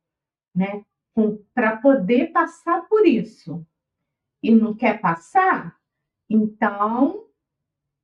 [0.55, 0.83] né,
[1.55, 3.67] para poder passar por isso
[4.43, 5.75] e não quer passar,
[6.29, 7.27] então,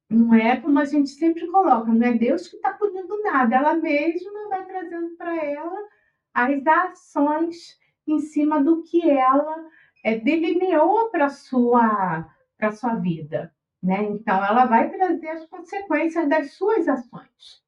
[0.08, 3.74] não é como a gente sempre coloca, não é Deus que está punindo nada, ela
[3.74, 5.88] mesma vai trazendo para ela
[6.34, 9.68] as ações em cima do que ela
[10.04, 13.52] é, delineou para sua para sua vida,
[13.82, 14.04] né?
[14.04, 17.60] Então ela vai trazer as consequências das suas ações.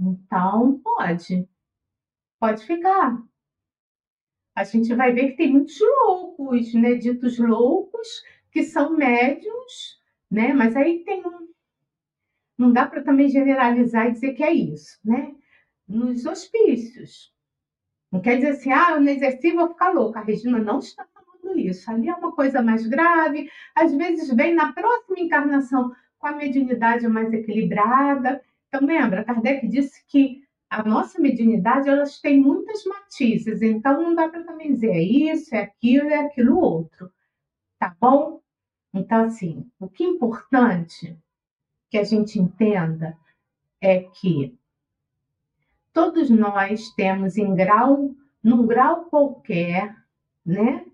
[0.00, 1.48] Então pode,
[2.40, 3.22] pode ficar.
[4.56, 6.94] A gente vai ver que tem muitos loucos, né?
[6.94, 8.08] Ditos loucos
[8.54, 9.98] que são médiums,
[10.30, 10.52] né?
[10.54, 11.48] Mas aí tem um.
[12.56, 15.34] Não dá para também generalizar e dizer que é isso, né?
[15.88, 17.34] Nos hospícios.
[18.12, 20.20] Não quer dizer assim, ah, eu não exerci, vou ficar louca.
[20.20, 21.90] A Regina não está falando isso.
[21.90, 23.50] Ali é uma coisa mais grave.
[23.74, 28.40] Às vezes vem na próxima encarnação com a mediunidade mais equilibrada.
[28.68, 34.28] Então, lembra, Kardec disse que a nossa mediunidade elas tem muitas matizes, então não dá
[34.28, 37.10] para também dizer é isso, é aquilo, é aquilo outro.
[37.78, 38.43] Tá bom?
[38.94, 41.18] Então, assim, o que é importante
[41.90, 43.18] que a gente entenda
[43.80, 44.56] é que
[45.92, 49.96] todos nós temos em grau, num grau qualquer,
[50.46, 50.86] né,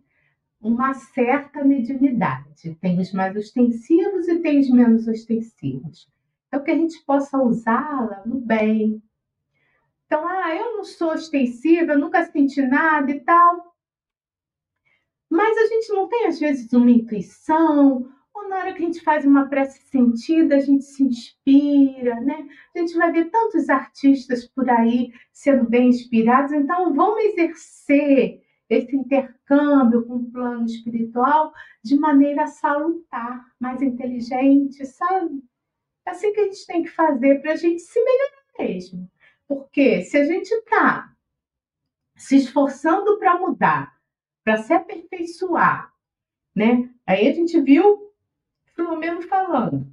[0.61, 2.75] uma certa mediunidade.
[2.81, 6.09] Tem os mais ostensivos e tem os menos ostensivos.
[6.49, 9.03] Então, que a gente possa usá-la no bem.
[10.07, 13.70] Então, ah, eu não sou ostensiva, eu nunca senti nada e tal.
[15.31, 19.01] Mas a gente não tem, às vezes, uma intuição, ou na hora que a gente
[19.01, 22.49] faz uma prece sentida, a gente se inspira, né?
[22.75, 28.95] A gente vai ver tantos artistas por aí sendo bem inspirados, então vamos exercer esse
[28.95, 31.53] intercâmbio com o plano espiritual
[31.83, 35.43] de maneira salutar, mais inteligente, sabe?
[36.07, 39.11] É assim que a gente tem que fazer para a gente se melhorar mesmo.
[39.47, 41.13] Porque se a gente está
[42.17, 44.00] se esforçando para mudar,
[44.45, 45.93] para se aperfeiçoar,
[46.55, 46.89] né?
[47.07, 48.11] Aí a gente viu
[48.75, 49.87] Filomeno falando.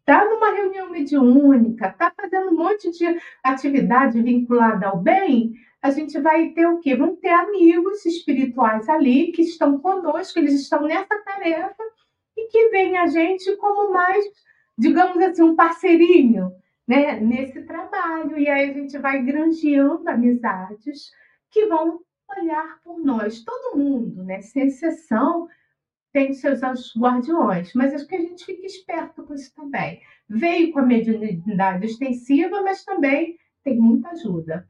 [0.00, 3.04] Está numa reunião mediúnica, está fazendo um monte de
[3.42, 5.54] atividade vinculada ao bem,
[5.84, 6.96] a gente vai ter o quê?
[6.96, 11.82] Vamos ter amigos espirituais ali que estão conosco, eles estão nessa tarefa
[12.34, 14.24] e que veem a gente como mais,
[14.78, 16.52] digamos assim, um parceirinho
[16.88, 18.38] né, nesse trabalho.
[18.38, 21.12] E aí a gente vai granjeando amizades
[21.50, 23.42] que vão olhar por nós.
[23.42, 25.48] Todo mundo, né, sem exceção,
[26.12, 30.00] tem seus anjos guardiões, mas acho que a gente fica esperto com isso também.
[30.28, 34.66] Veio com a mediunidade extensiva, mas também tem muita ajuda.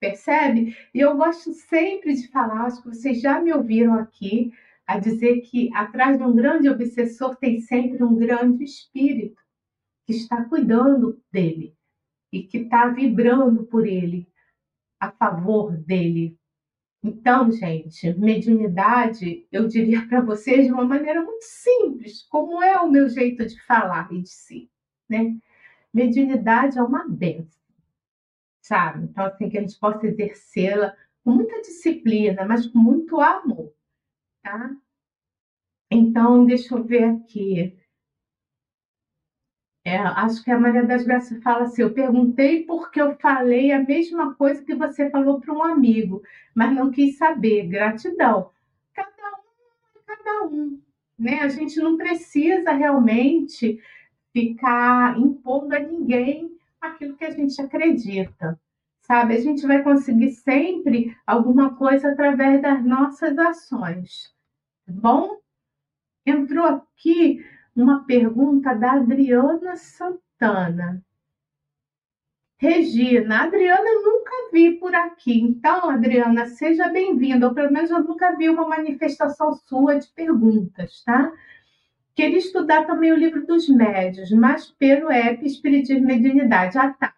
[0.00, 0.76] Percebe?
[0.92, 4.52] E eu gosto sempre de falar, acho que vocês já me ouviram aqui,
[4.84, 9.40] a dizer que atrás de um grande obsessor tem sempre um grande espírito
[10.04, 11.76] que está cuidando dele
[12.32, 14.26] e que está vibrando por ele,
[14.98, 16.36] a favor dele,
[17.02, 22.90] Então, gente, mediunidade, eu diria para vocês de uma maneira muito simples, como é o
[22.90, 24.70] meu jeito de falar e de si,
[25.08, 25.36] né?
[25.92, 27.60] Mediunidade é uma benção,
[28.60, 29.04] sabe?
[29.04, 33.74] Então, assim, que a gente possa exercê-la com muita disciplina, mas com muito amor,
[34.42, 34.70] tá?
[35.90, 37.76] Então, deixa eu ver aqui.
[39.84, 43.82] É, acho que a Maria das Graças fala assim: eu perguntei porque eu falei a
[43.82, 46.22] mesma coisa que você falou para um amigo,
[46.54, 47.66] mas não quis saber.
[47.66, 48.50] Gratidão.
[48.94, 50.80] Cada um é cada um.
[51.18, 51.40] Né?
[51.40, 53.80] A gente não precisa realmente
[54.32, 58.58] ficar impondo a ninguém aquilo que a gente acredita.
[59.02, 59.34] Sabe?
[59.34, 64.32] A gente vai conseguir sempre alguma coisa através das nossas ações.
[64.86, 65.38] Tá bom?
[66.24, 71.02] Entrou aqui uma pergunta da Adriana Santana.
[72.58, 75.40] Regina, Adriana eu nunca vi por aqui.
[75.40, 77.48] Então, Adriana, seja bem-vinda.
[77.48, 81.32] Ou pelo menos eu nunca vi uma manifestação sua de perguntas, tá?
[82.14, 86.78] Queria estudar também o livro dos médios, mas pelo app Espiritismo e Mediunidade.
[86.78, 87.14] Ah, tá.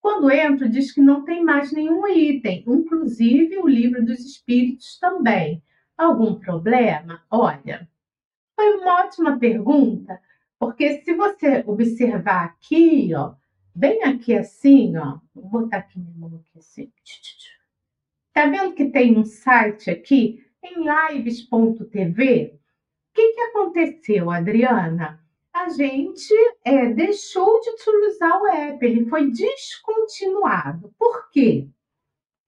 [0.00, 5.62] Quando entro, diz que não tem mais nenhum item, inclusive o livro dos espíritos também.
[5.98, 7.20] Algum problema?
[7.30, 7.86] Olha,
[8.58, 10.20] foi uma ótima pergunta,
[10.58, 13.36] porque se você observar aqui, ó,
[13.72, 16.92] bem aqui assim, ó, vou botar aqui minha mão aqui assim.
[18.32, 20.84] Tá vendo que tem um site aqui em
[21.14, 22.52] lives.tv?
[22.52, 25.24] O que, que aconteceu, Adriana?
[25.52, 26.34] A gente
[26.64, 30.92] é, deixou de utilizar o app, ele foi descontinuado.
[30.98, 31.68] Por quê?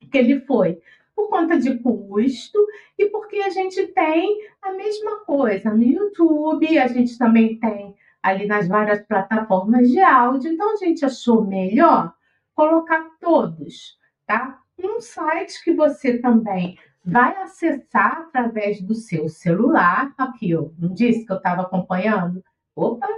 [0.01, 0.83] Porque ele foi
[1.21, 2.59] por conta de custo
[2.99, 8.47] e porque a gente tem a mesma coisa no YouTube, a gente também tem ali
[8.47, 12.15] nas várias plataformas de áudio, então a gente achou melhor
[12.55, 14.61] colocar todos, tá?
[14.79, 20.13] Um site que você também vai acessar através do seu celular.
[20.17, 22.43] Aqui, eu não disse que eu estava acompanhando?
[22.75, 23.09] Opa!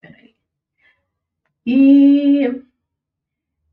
[0.00, 0.34] Peraí.
[1.66, 2.62] E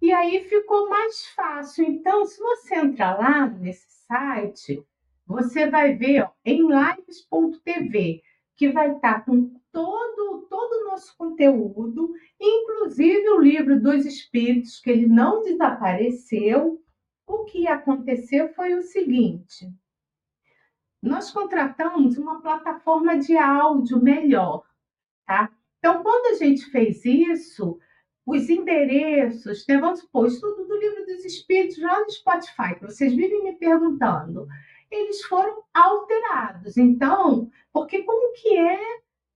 [0.01, 1.85] e aí ficou mais fácil.
[1.85, 4.83] Então, se você entrar lá nesse site,
[5.27, 8.23] você vai ver ó, em lives.tv
[8.55, 14.89] que vai estar com todo, todo o nosso conteúdo, inclusive o livro dos espíritos, que
[14.89, 16.81] ele não desapareceu.
[17.25, 19.71] O que aconteceu foi o seguinte:
[21.01, 24.63] nós contratamos uma plataforma de áudio melhor,
[25.25, 25.51] tá?
[25.79, 27.79] Então, quando a gente fez isso,
[28.31, 29.77] os endereços, né?
[29.77, 34.47] vamos supor, estudo do livro dos Espíritos lá no Spotify, que vocês vivem me perguntando,
[34.89, 36.77] eles foram alterados.
[36.77, 38.79] Então, porque como que é,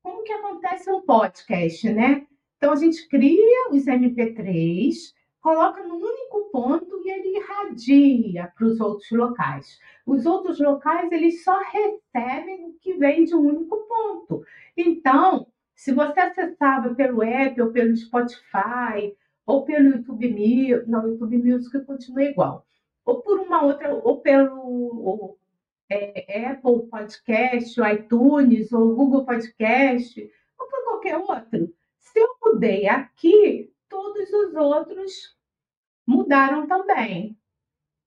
[0.02, 2.26] como que acontece um podcast, né?
[2.58, 4.94] Então a gente cria os MP3,
[5.42, 9.78] coloca num único ponto e ele irradia para os outros locais.
[10.06, 14.42] Os outros locais eles só recebem o que vem de um único ponto.
[14.78, 19.16] Então, se você acessava pelo app ou pelo Spotify
[19.46, 22.66] ou pelo YouTube Music, não, YouTube Music continua igual,
[23.06, 25.38] ou por uma outra, ou pelo ou,
[25.90, 31.72] é, Apple Podcast, ou iTunes, ou Google Podcast, ou por qualquer outro.
[32.00, 35.38] Se eu mudei aqui, todos os outros
[36.08, 37.38] mudaram também.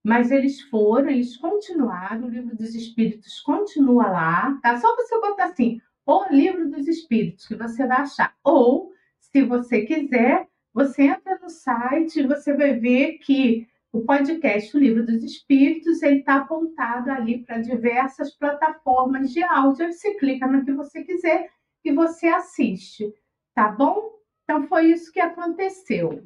[0.03, 4.79] Mas eles foram, eles continuaram, o livro dos espíritos continua lá, tá?
[4.79, 8.35] Só você botar assim, o livro dos espíritos que você vai achar.
[8.43, 14.75] Ou, se você quiser, você entra no site e você vai ver que o podcast
[14.75, 19.93] O Livro dos Espíritos ele está apontado ali para diversas plataformas de áudio.
[19.93, 21.51] Você clica no que você quiser
[21.85, 23.13] e você assiste,
[23.55, 24.19] tá bom?
[24.45, 26.25] Então foi isso que aconteceu.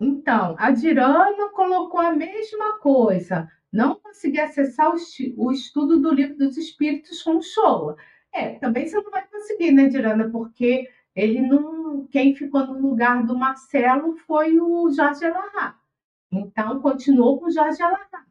[0.00, 6.56] Então, a Dirana colocou a mesma coisa não consegui acessar o, estudo do livro dos
[6.58, 7.96] espíritos com o Showa.
[8.32, 10.28] É, também você não vai conseguir, né, Dirana?
[10.30, 12.06] Porque ele não.
[12.08, 15.78] Quem ficou no lugar do Marcelo foi o Jorge Alahá.
[16.30, 18.26] Então, continuou com o Jorge Alahá.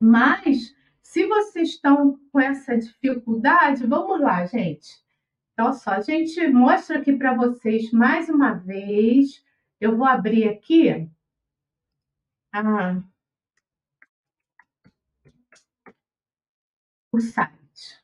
[0.00, 5.00] Mas, se vocês estão com essa dificuldade, vamos lá, gente.
[5.52, 9.44] Então, só, a gente mostra aqui para vocês mais uma vez.
[9.80, 11.08] Eu vou abrir aqui.
[12.52, 13.02] Ah,
[17.12, 18.02] o site.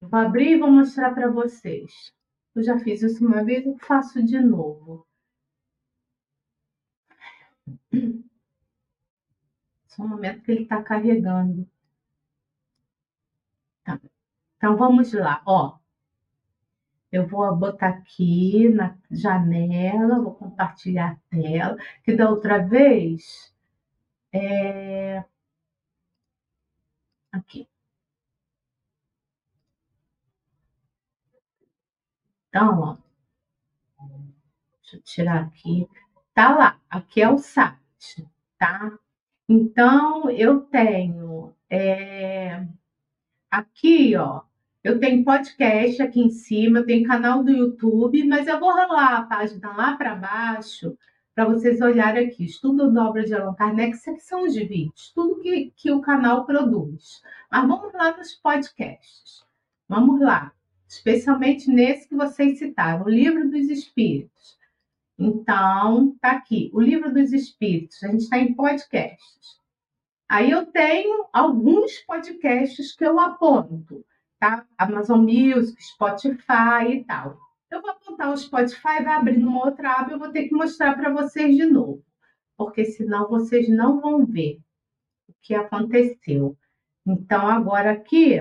[0.00, 2.12] Vou abrir e vou mostrar para vocês.
[2.54, 5.06] Eu já fiz isso uma vez, eu faço de novo.
[9.88, 11.68] Só um momento que ele está carregando.
[13.84, 14.00] Tá.
[14.56, 15.78] Então vamos lá, ó.
[17.10, 23.54] Eu vou botar aqui na janela, vou compartilhar a tela, que da outra vez.
[24.32, 25.24] É...
[27.32, 27.66] Aqui.
[32.48, 32.96] Então, ó.
[34.82, 35.88] Deixa eu tirar aqui.
[36.34, 38.28] Tá lá, aqui é o site,
[38.58, 38.98] tá?
[39.48, 42.66] Então, eu tenho é,
[43.50, 44.42] aqui, ó,
[44.84, 49.16] eu tenho podcast aqui em cima, eu tenho canal do YouTube, mas eu vou rolar
[49.18, 50.96] a página lá para baixo
[51.34, 52.44] para vocês olharem aqui.
[52.44, 57.22] Estudo da obra de Allan Kardec, são os vídeos, tudo que, que o canal produz.
[57.50, 59.44] Mas vamos lá nos podcasts.
[59.88, 60.52] Vamos lá,
[60.88, 64.58] especialmente nesse que vocês citaram, o Livro dos Espíritos.
[65.18, 69.60] Então, tá aqui, o Livro dos Espíritos, a gente está em podcasts.
[70.28, 74.04] Aí eu tenho alguns podcasts que eu aponto,
[74.40, 74.66] tá?
[74.78, 77.38] Amazon Music, Spotify e tal.
[78.12, 81.10] Vou apontar o Spotify, vai abrir numa outra aba, eu vou ter que mostrar para
[81.10, 82.04] vocês de novo,
[82.56, 84.60] porque senão vocês não vão ver
[85.26, 86.58] o que aconteceu.
[87.06, 88.34] Então, agora aqui,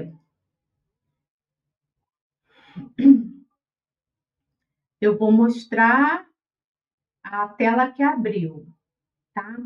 [4.99, 6.27] eu vou mostrar
[7.23, 8.67] a tela que abriu,
[9.33, 9.57] tá?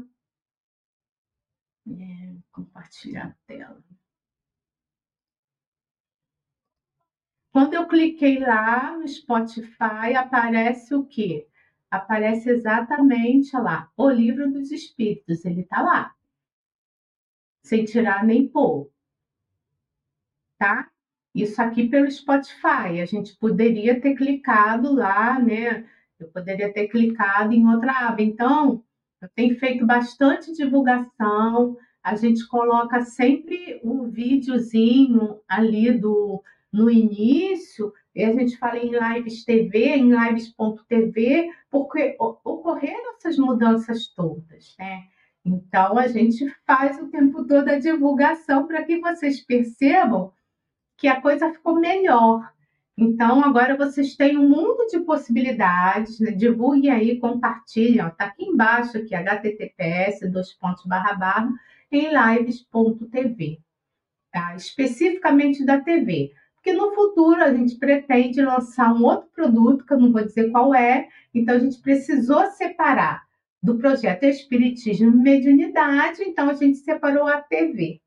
[1.87, 3.83] É, compartilhar a tela.
[7.55, 11.47] Quando eu cliquei lá no Spotify, aparece o quê?
[11.89, 16.13] Aparece exatamente lá, o livro dos espíritos, ele tá lá.
[17.63, 18.91] Sem tirar nem pôr.
[20.57, 20.89] Tá?
[21.33, 22.99] Isso aqui pelo Spotify.
[23.01, 25.87] A gente poderia ter clicado lá, né?
[26.19, 28.21] Eu poderia ter clicado em outra aba.
[28.21, 28.83] Então,
[29.21, 31.77] eu tenho feito bastante divulgação.
[32.03, 36.43] A gente coloca sempre o videozinho ali do
[36.75, 44.75] no início, a gente fala em lives TV, em lives.tv, porque ocorreram essas mudanças todas,
[44.77, 45.05] né?
[45.45, 50.33] Então a gente faz o tempo todo a divulgação para que vocês percebam
[50.97, 52.51] que a coisa ficou melhor.
[52.97, 56.31] Então, agora vocês têm um mundo de possibilidades, né?
[56.31, 61.49] divulguem aí, compartilhem, está aqui embaixo, aqui, https, dois pontos, barra, barra,
[61.91, 63.59] em lives.tv,
[64.31, 64.55] tá?
[64.55, 66.33] especificamente da TV,
[66.65, 70.49] porque no futuro a gente pretende lançar um outro produto, que eu não vou dizer
[70.49, 73.23] qual é, então a gente precisou separar
[73.61, 78.01] do projeto Espiritismo e Mediunidade, então a gente separou a TV.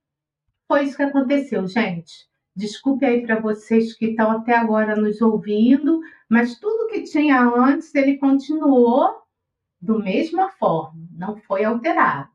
[0.67, 2.27] Foi isso que aconteceu, gente.
[2.57, 7.95] Desculpe aí para vocês que estão até agora nos ouvindo, mas tudo que tinha antes
[7.95, 9.23] ele continuou
[9.81, 12.29] do mesma forma, não foi alterado?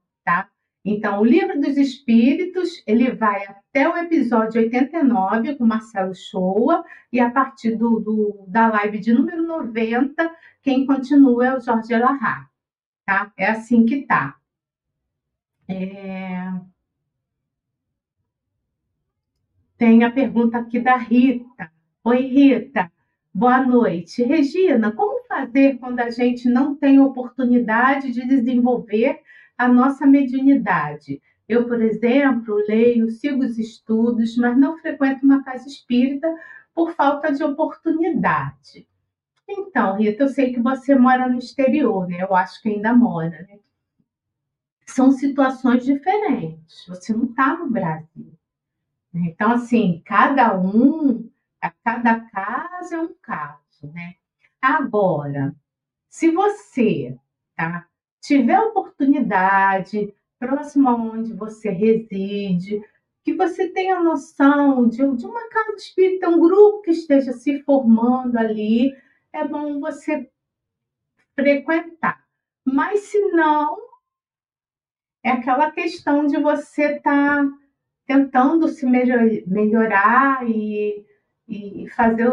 [0.86, 7.22] Então, o Livro dos Espíritos, ele vai até o episódio 89 com Marcelo Shoa, e
[7.22, 10.30] a partir do, do da live de número 90,
[10.62, 12.50] quem continua é o Jorge Elahá,
[13.06, 13.32] tá?
[13.38, 14.36] É assim que tá.
[15.70, 16.52] É...
[19.78, 21.72] Tem a pergunta aqui da Rita.
[22.04, 22.92] Oi, Rita.
[23.34, 24.22] Boa noite.
[24.24, 29.23] Regina, como fazer quando a gente não tem oportunidade de desenvolver
[29.58, 31.22] a nossa mediunidade?
[31.48, 36.28] Eu, por exemplo, leio, sigo os estudos, mas não frequento uma casa espírita
[36.74, 38.88] por falta de oportunidade.
[39.48, 42.22] Então, Rita, eu sei que você mora no exterior, né?
[42.22, 43.60] Eu acho que ainda mora, né?
[44.86, 46.86] São situações diferentes.
[46.88, 48.34] Você não está no Brasil.
[49.14, 51.30] Então, assim, cada um,
[51.84, 54.16] cada caso é um caso, né?
[54.62, 55.56] Agora,
[56.10, 57.18] se você
[57.56, 57.88] tá,
[58.24, 62.82] tiver oportunidade, próximo aonde você reside,
[63.24, 68.38] que você tenha noção de, de uma casa espírita, um grupo que esteja se formando
[68.38, 68.96] ali,
[69.32, 70.30] é bom você
[71.36, 72.26] frequentar.
[72.66, 73.78] Mas se não,
[75.22, 77.46] é aquela questão de você estar.
[77.46, 77.64] Tá
[78.06, 81.06] tentando se melhorar e,
[81.48, 82.30] e fazer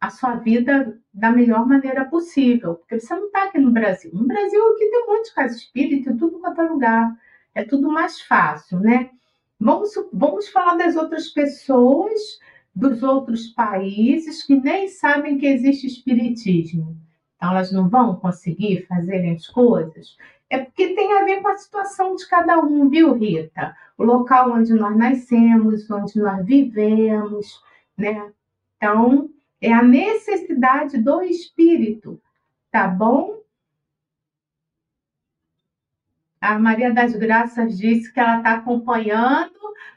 [0.00, 4.10] a sua vida da melhor maneira possível, porque você não está aqui no Brasil.
[4.14, 7.16] No Brasil aqui tem um monte de casa espírita, tudo quanto é lugar,
[7.54, 9.10] é tudo mais fácil, né?
[9.60, 12.18] Vamos, vamos falar das outras pessoas
[12.74, 16.96] dos outros países que nem sabem que existe espiritismo.
[17.36, 20.16] Então, elas não vão conseguir fazer as coisas.
[20.48, 23.76] É porque tem a ver com a situação de cada um, viu, Rita?
[23.98, 27.62] O local onde nós nascemos, onde nós vivemos,
[27.96, 28.32] né?
[28.76, 29.28] Então,
[29.62, 32.20] é a necessidade do espírito,
[32.70, 33.40] tá bom?
[36.40, 39.54] A Maria das Graças disse que ela está acompanhando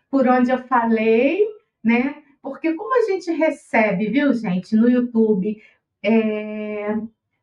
[0.09, 1.43] por onde eu falei,
[1.83, 2.23] né?
[2.43, 5.59] Porque como a gente recebe, viu, gente, no YouTube,
[6.03, 6.95] é,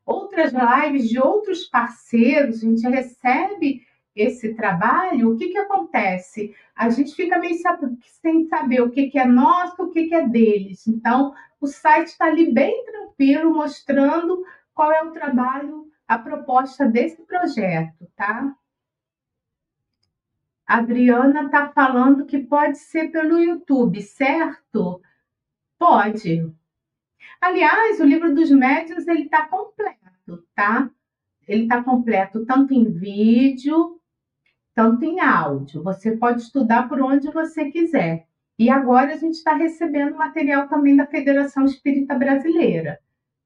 [0.07, 6.55] outras lives de outros parceiros, a gente recebe esse trabalho, o que, que acontece?
[6.76, 7.55] A gente fica meio
[8.20, 10.86] sem saber o que, que é nosso, o que, que é deles.
[10.86, 14.44] Então, o site está ali bem tranquilo, mostrando
[14.74, 18.55] qual é o trabalho, a proposta desse projeto, tá?
[20.66, 25.01] A Adriana está falando que pode ser pelo YouTube, certo?
[25.78, 26.52] Pode.
[27.40, 30.90] Aliás, o livro dos médiuns ele está completo, tá?
[31.47, 34.01] Ele está completo tanto em vídeo,
[34.74, 35.82] tanto em áudio.
[35.82, 38.27] Você pode estudar por onde você quiser.
[38.59, 42.99] E agora a gente está recebendo material também da Federação Espírita Brasileira,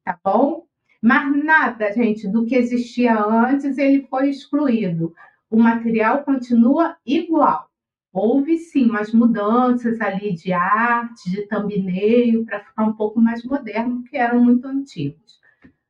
[0.04, 0.66] tá bom?
[1.00, 5.14] Mas nada, gente, do que existia antes, ele foi excluído
[5.50, 7.70] o material continua igual.
[8.12, 14.00] Houve sim umas mudanças ali de arte, de thumbnail, para ficar um pouco mais moderno,
[14.00, 15.40] porque eram muito antigos.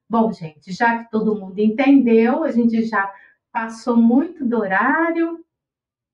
[0.09, 3.11] Bom, gente, já que todo mundo entendeu, a gente já
[3.57, 5.43] passou muito do horário,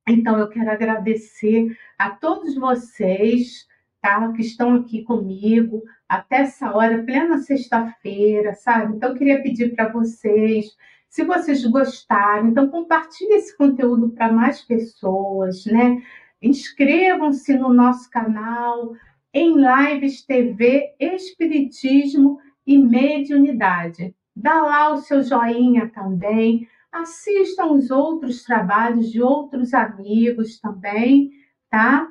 [0.08, 3.66] então eu quero agradecer a todos vocês
[4.00, 8.94] tá, que estão aqui comigo até essa hora, plena sexta-feira, sabe?
[8.94, 10.66] Então eu queria pedir para vocês
[11.08, 16.00] se vocês gostaram, então compartilhe esse conteúdo para mais pessoas, né?
[16.40, 18.94] Inscrevam-se no nosso canal
[19.34, 24.14] em Lives TV Espiritismo e Mediunidade.
[24.34, 26.68] Dá lá o seu joinha também.
[26.92, 31.30] Assistam os outros trabalhos de outros amigos também,
[31.70, 32.06] tá?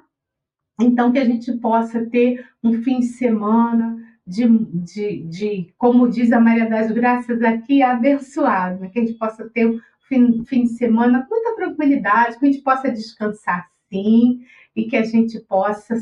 [0.79, 6.31] Então, que a gente possa ter um fim de semana de, de, de, como diz
[6.31, 8.89] a Maria das Graças aqui, abençoado, né?
[8.89, 12.51] que a gente possa ter um fim, fim de semana com muita tranquilidade, que a
[12.51, 14.41] gente possa descansar sim,
[14.75, 15.95] e que a gente possa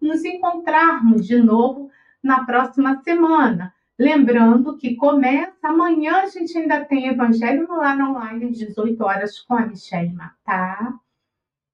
[0.00, 1.90] nos encontrarmos de novo
[2.22, 3.74] na próxima semana.
[3.98, 9.40] Lembrando que começa amanhã, a gente ainda tem Evangelho no Lar Online, às 18 horas,
[9.40, 10.94] com a Michelle Matar.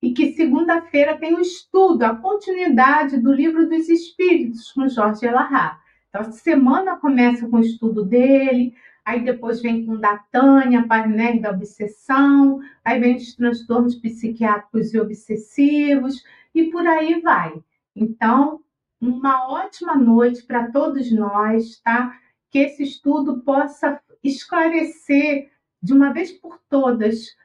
[0.00, 5.80] E que segunda-feira tem o estudo, a continuidade do Livro dos Espíritos, com Jorge Elahá.
[6.08, 8.74] Então, a semana começa com o estudo dele,
[9.04, 15.00] aí depois vem com da Tânia, painéis da obsessão, aí vem os transtornos psiquiátricos e
[15.00, 16.22] obsessivos,
[16.54, 17.60] e por aí vai.
[17.96, 18.60] Então,
[19.02, 22.16] uma ótima noite para todos nós, tá?
[22.50, 25.50] Que esse estudo possa esclarecer
[25.82, 27.36] de uma vez por todas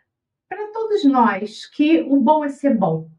[0.48, 3.10] para todos nós que o bom é ser bom,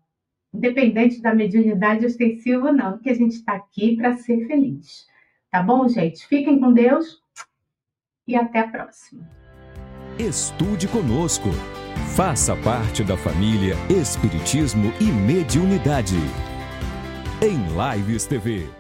[0.55, 5.07] independente da mediunidade ostensiva ou não, que a gente está aqui para ser feliz.
[5.51, 6.27] Tá bom, gente?
[6.27, 7.21] Fiquem com Deus
[8.27, 9.29] e até a próxima.
[10.19, 11.49] Estude conosco.
[12.15, 16.17] Faça parte da família Espiritismo e Mediunidade.
[17.41, 18.78] Em Lives TV.